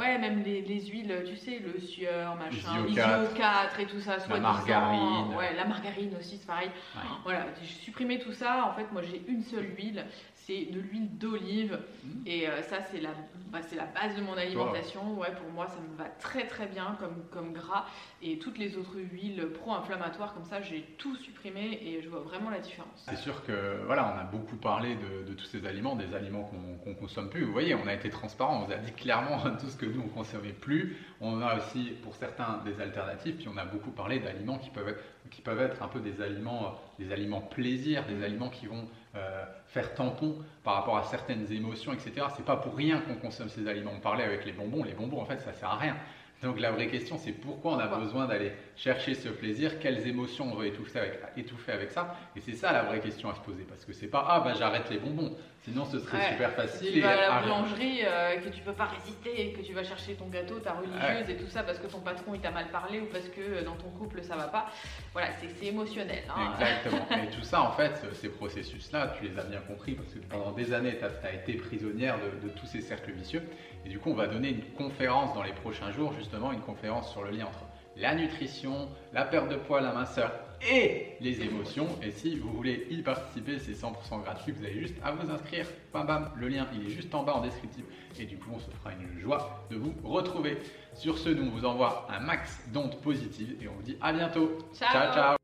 Ouais. 0.00 0.18
Même 0.18 0.42
les, 0.42 0.62
les 0.62 0.80
huiles, 0.86 1.22
tu 1.26 1.36
sais, 1.36 1.58
le 1.60 1.78
sueur, 1.80 2.36
machin, 2.36 2.86
Isio 2.86 2.94
4. 2.94 3.22
Isio 3.24 3.34
4 3.36 3.80
et 3.80 3.86
tout 3.86 4.00
ça, 4.00 4.18
soit 4.20 4.38
margarine. 4.40 5.34
Ouais, 5.36 5.54
la 5.56 5.64
margarine 5.64 6.10
aussi, 6.18 6.36
c'est 6.38 6.46
pareil. 6.46 6.70
Ouais. 6.94 7.02
Voilà, 7.24 7.46
j'ai 7.60 7.66
supprimé 7.66 8.18
tout 8.18 8.32
ça. 8.32 8.64
En 8.66 8.74
fait, 8.74 8.90
moi, 8.92 9.02
j'ai 9.02 9.22
une 9.28 9.42
seule 9.42 9.74
huile, 9.76 10.04
c'est 10.34 10.66
de 10.66 10.80
l'huile 10.80 11.18
d'olive. 11.18 11.78
Mhm. 12.04 12.22
Et 12.26 12.48
euh, 12.48 12.62
ça, 12.62 12.82
c'est 12.90 13.00
la, 13.00 13.10
bah, 13.50 13.60
c'est 13.62 13.76
la 13.76 13.86
base 13.86 14.16
de 14.16 14.22
mon 14.22 14.36
alimentation. 14.36 15.18
Ouais, 15.18 15.32
pour 15.32 15.50
moi, 15.50 15.66
ça 15.68 15.80
me 15.80 15.96
va 15.96 16.08
très 16.18 16.46
très 16.46 16.66
bien 16.66 16.96
comme, 16.98 17.24
comme 17.30 17.52
gras. 17.52 17.86
Et 18.22 18.38
toutes 18.38 18.58
les 18.58 18.76
autres 18.76 18.96
huiles 18.96 19.48
pro-inflammatoires, 19.54 20.34
comme 20.34 20.44
ça, 20.44 20.60
j'ai 20.60 20.82
tout 20.98 21.16
supprimé 21.16 21.80
et 21.82 22.02
je 22.02 22.08
vois 22.08 22.20
vraiment 22.20 22.50
la 22.50 22.58
différence. 22.58 23.06
C'est 23.08 23.16
sûr 23.16 23.44
que 23.44 23.82
voilà, 23.86 24.14
on 24.14 24.18
a 24.18 24.24
beaucoup 24.24 24.56
parlé 24.56 24.96
de, 24.96 25.28
de 25.28 25.34
tous 25.34 25.46
ces 25.46 25.66
aliments, 25.66 25.96
des 25.96 26.14
aliments 26.14 26.44
qu'on 26.44 26.68
qu'on 26.78 26.94
consomme 26.94 27.28
plus. 27.28 27.44
Vous 27.44 27.52
voyez, 27.52 27.74
on 27.74 27.86
a 27.86 27.94
été 27.94 28.10
transparent, 28.10 28.62
on 28.62 28.66
vous 28.66 28.72
a 28.72 28.76
dit 28.76 28.92
clairement 28.92 29.38
tout 29.60 29.68
ce 29.68 29.76
que 29.76 29.86
nous 29.86 30.02
on 30.04 30.08
consommait 30.08 30.52
plus. 30.52 30.96
On 31.20 31.40
a 31.40 31.56
aussi 31.56 31.92
pour 32.02 32.14
certains 32.14 32.60
des 32.64 32.80
alternatives, 32.80 33.36
puis 33.36 33.48
on 33.48 33.56
a 33.56 33.64
beaucoup 33.64 33.90
parlé 33.90 34.18
d'aliments 34.20 34.58
qui 34.58 34.70
peuvent 34.70 34.88
être, 34.88 35.02
qui 35.30 35.42
peuvent 35.42 35.60
être 35.60 35.82
un 35.82 35.88
peu 35.88 36.00
des 36.00 36.20
aliments, 36.22 36.74
des 36.98 37.12
aliments 37.12 37.40
plaisir, 37.40 38.04
des 38.06 38.24
aliments 38.24 38.50
qui 38.50 38.66
vont 38.66 38.88
euh, 39.14 39.44
faire 39.66 39.94
tampon 39.94 40.38
par 40.64 40.74
rapport 40.74 40.96
à 40.96 41.02
certaines 41.04 41.50
émotions, 41.52 41.92
etc. 41.92 42.26
C'est 42.36 42.44
pas 42.44 42.56
pour 42.56 42.76
rien 42.76 43.00
qu'on 43.00 43.14
consomme 43.14 43.37
ces 43.46 43.68
aliments. 43.68 43.92
On 43.94 44.00
parlait 44.00 44.24
avec 44.24 44.44
les 44.44 44.52
bonbons, 44.52 44.82
les 44.82 44.94
bonbons 44.94 45.20
en 45.20 45.24
fait 45.26 45.40
ça 45.40 45.52
sert 45.52 45.68
à 45.68 45.76
rien. 45.76 45.96
Donc 46.42 46.58
la 46.60 46.70
vraie 46.70 46.88
question 46.88 47.18
c'est 47.18 47.32
pourquoi 47.32 47.72
on 47.72 47.78
a 47.78 47.86
besoin 47.86 48.26
d'aller 48.26 48.52
chercher 48.76 49.14
ce 49.14 49.28
plaisir, 49.28 49.78
quelles 49.78 50.06
émotions 50.06 50.52
on 50.52 50.56
veut 50.56 50.66
étouffer 50.66 51.00
avec, 51.00 51.20
étouffer 51.36 51.72
avec 51.72 51.90
ça? 51.92 52.16
Et 52.34 52.40
c'est 52.40 52.54
ça 52.54 52.72
la 52.72 52.82
vraie 52.82 53.00
question 53.00 53.28
à 53.28 53.34
se 53.34 53.40
poser 53.40 53.64
parce 53.64 53.84
que 53.84 53.92
c'est 53.92 54.06
pas 54.08 54.24
ah 54.28 54.40
bah 54.40 54.54
j'arrête 54.54 54.88
les 54.90 54.98
bonbons, 54.98 55.36
sinon 55.62 55.84
ce 55.84 55.98
serait 55.98 56.18
Ouais. 56.18 56.30
super 56.30 56.52
facile. 56.52 56.92
Tu 56.92 57.00
vas 57.00 57.10
à 57.10 57.16
la 57.16 57.42
boulangerie, 57.42 58.00
euh, 58.04 58.36
que 58.36 58.48
tu 58.48 58.62
peux 58.62 58.72
pas 58.72 58.86
résister, 58.86 59.52
que 59.52 59.60
tu 59.62 59.72
vas 59.72 59.84
chercher 59.84 60.14
ton 60.14 60.26
gâteau, 60.28 60.58
ta 60.60 60.72
religieuse 60.72 61.28
et 61.28 61.36
tout 61.36 61.48
ça 61.48 61.62
parce 61.62 61.78
que 61.78 61.86
ton 61.86 62.00
patron 62.00 62.34
il 62.34 62.40
t'a 62.40 62.50
mal 62.50 62.68
parlé 62.68 63.00
ou 63.00 63.06
parce 63.06 63.28
que 63.28 63.40
euh, 63.40 63.62
dans 63.64 63.76
ton 63.76 63.90
couple 63.90 64.22
ça 64.22 64.36
va 64.36 64.48
pas. 64.48 64.66
Voilà, 65.12 65.28
c'est 65.40 65.66
émotionnel. 65.66 66.22
hein. 66.34 66.52
Exactement. 66.54 67.06
Et 67.24 67.30
tout 67.30 67.42
ça, 67.42 67.62
en 67.62 67.72
fait, 67.72 67.96
ce- 67.96 68.14
ces 68.14 68.28
processus-là, 68.28 69.14
tu 69.18 69.28
les 69.28 69.38
as 69.38 69.44
bien 69.44 69.60
compris 69.60 69.94
parce 69.94 70.12
que 70.12 70.18
pendant 70.20 70.52
des 70.52 70.72
années, 70.72 70.96
tu 70.98 71.04
as, 71.04 71.32
été 71.34 71.54
prisonnière 71.54 72.16
de, 72.18 72.46
de 72.48 72.52
tous 72.54 72.66
ces 72.66 72.80
cercles 72.80 73.12
vicieux. 73.12 73.42
Et 73.84 73.88
du 73.88 73.98
coup, 73.98 74.10
on 74.10 74.14
va 74.14 74.26
donner 74.26 74.50
une 74.50 74.64
conférence 74.76 75.34
dans 75.34 75.42
les 75.42 75.52
prochains 75.52 75.90
jours, 75.92 76.12
justement, 76.12 76.52
une 76.52 76.60
conférence 76.60 77.10
sur 77.10 77.22
le 77.22 77.30
lien 77.30 77.46
entre 77.46 77.64
la 77.96 78.14
nutrition, 78.14 78.88
la 79.12 79.24
perte 79.24 79.48
de 79.48 79.56
poids, 79.56 79.80
la 79.80 79.92
minceur 79.92 80.32
et 80.66 81.16
les 81.20 81.40
émotions. 81.42 81.88
Et 82.02 82.10
si 82.10 82.36
vous 82.36 82.52
voulez 82.52 82.86
y 82.90 83.02
participer, 83.02 83.58
c'est 83.58 83.72
100% 83.72 84.22
gratuit. 84.22 84.52
Vous 84.52 84.64
avez 84.64 84.78
juste 84.80 84.94
à 85.02 85.12
vous 85.12 85.30
inscrire. 85.30 85.66
Bam 85.92 86.06
bam, 86.06 86.30
le 86.36 86.48
lien, 86.48 86.66
il 86.74 86.86
est 86.86 86.90
juste 86.90 87.14
en 87.14 87.22
bas 87.22 87.34
en 87.34 87.42
descriptif. 87.42 87.84
Et 88.18 88.24
du 88.24 88.36
coup, 88.36 88.50
on 88.54 88.58
se 88.58 88.70
fera 88.70 88.92
une 88.92 89.18
joie 89.20 89.64
de 89.70 89.76
vous 89.76 89.94
retrouver. 90.04 90.58
Sur 90.94 91.18
ce, 91.18 91.28
nous, 91.28 91.46
on 91.46 91.50
vous 91.50 91.64
envoie 91.64 92.06
un 92.10 92.20
max 92.20 92.60
d'ondes 92.72 93.00
positives 93.00 93.56
et 93.62 93.68
on 93.68 93.74
vous 93.74 93.82
dit 93.82 93.96
à 94.00 94.12
bientôt. 94.12 94.58
Ciao. 94.74 94.92
ciao. 94.92 95.14
ciao. 95.14 95.37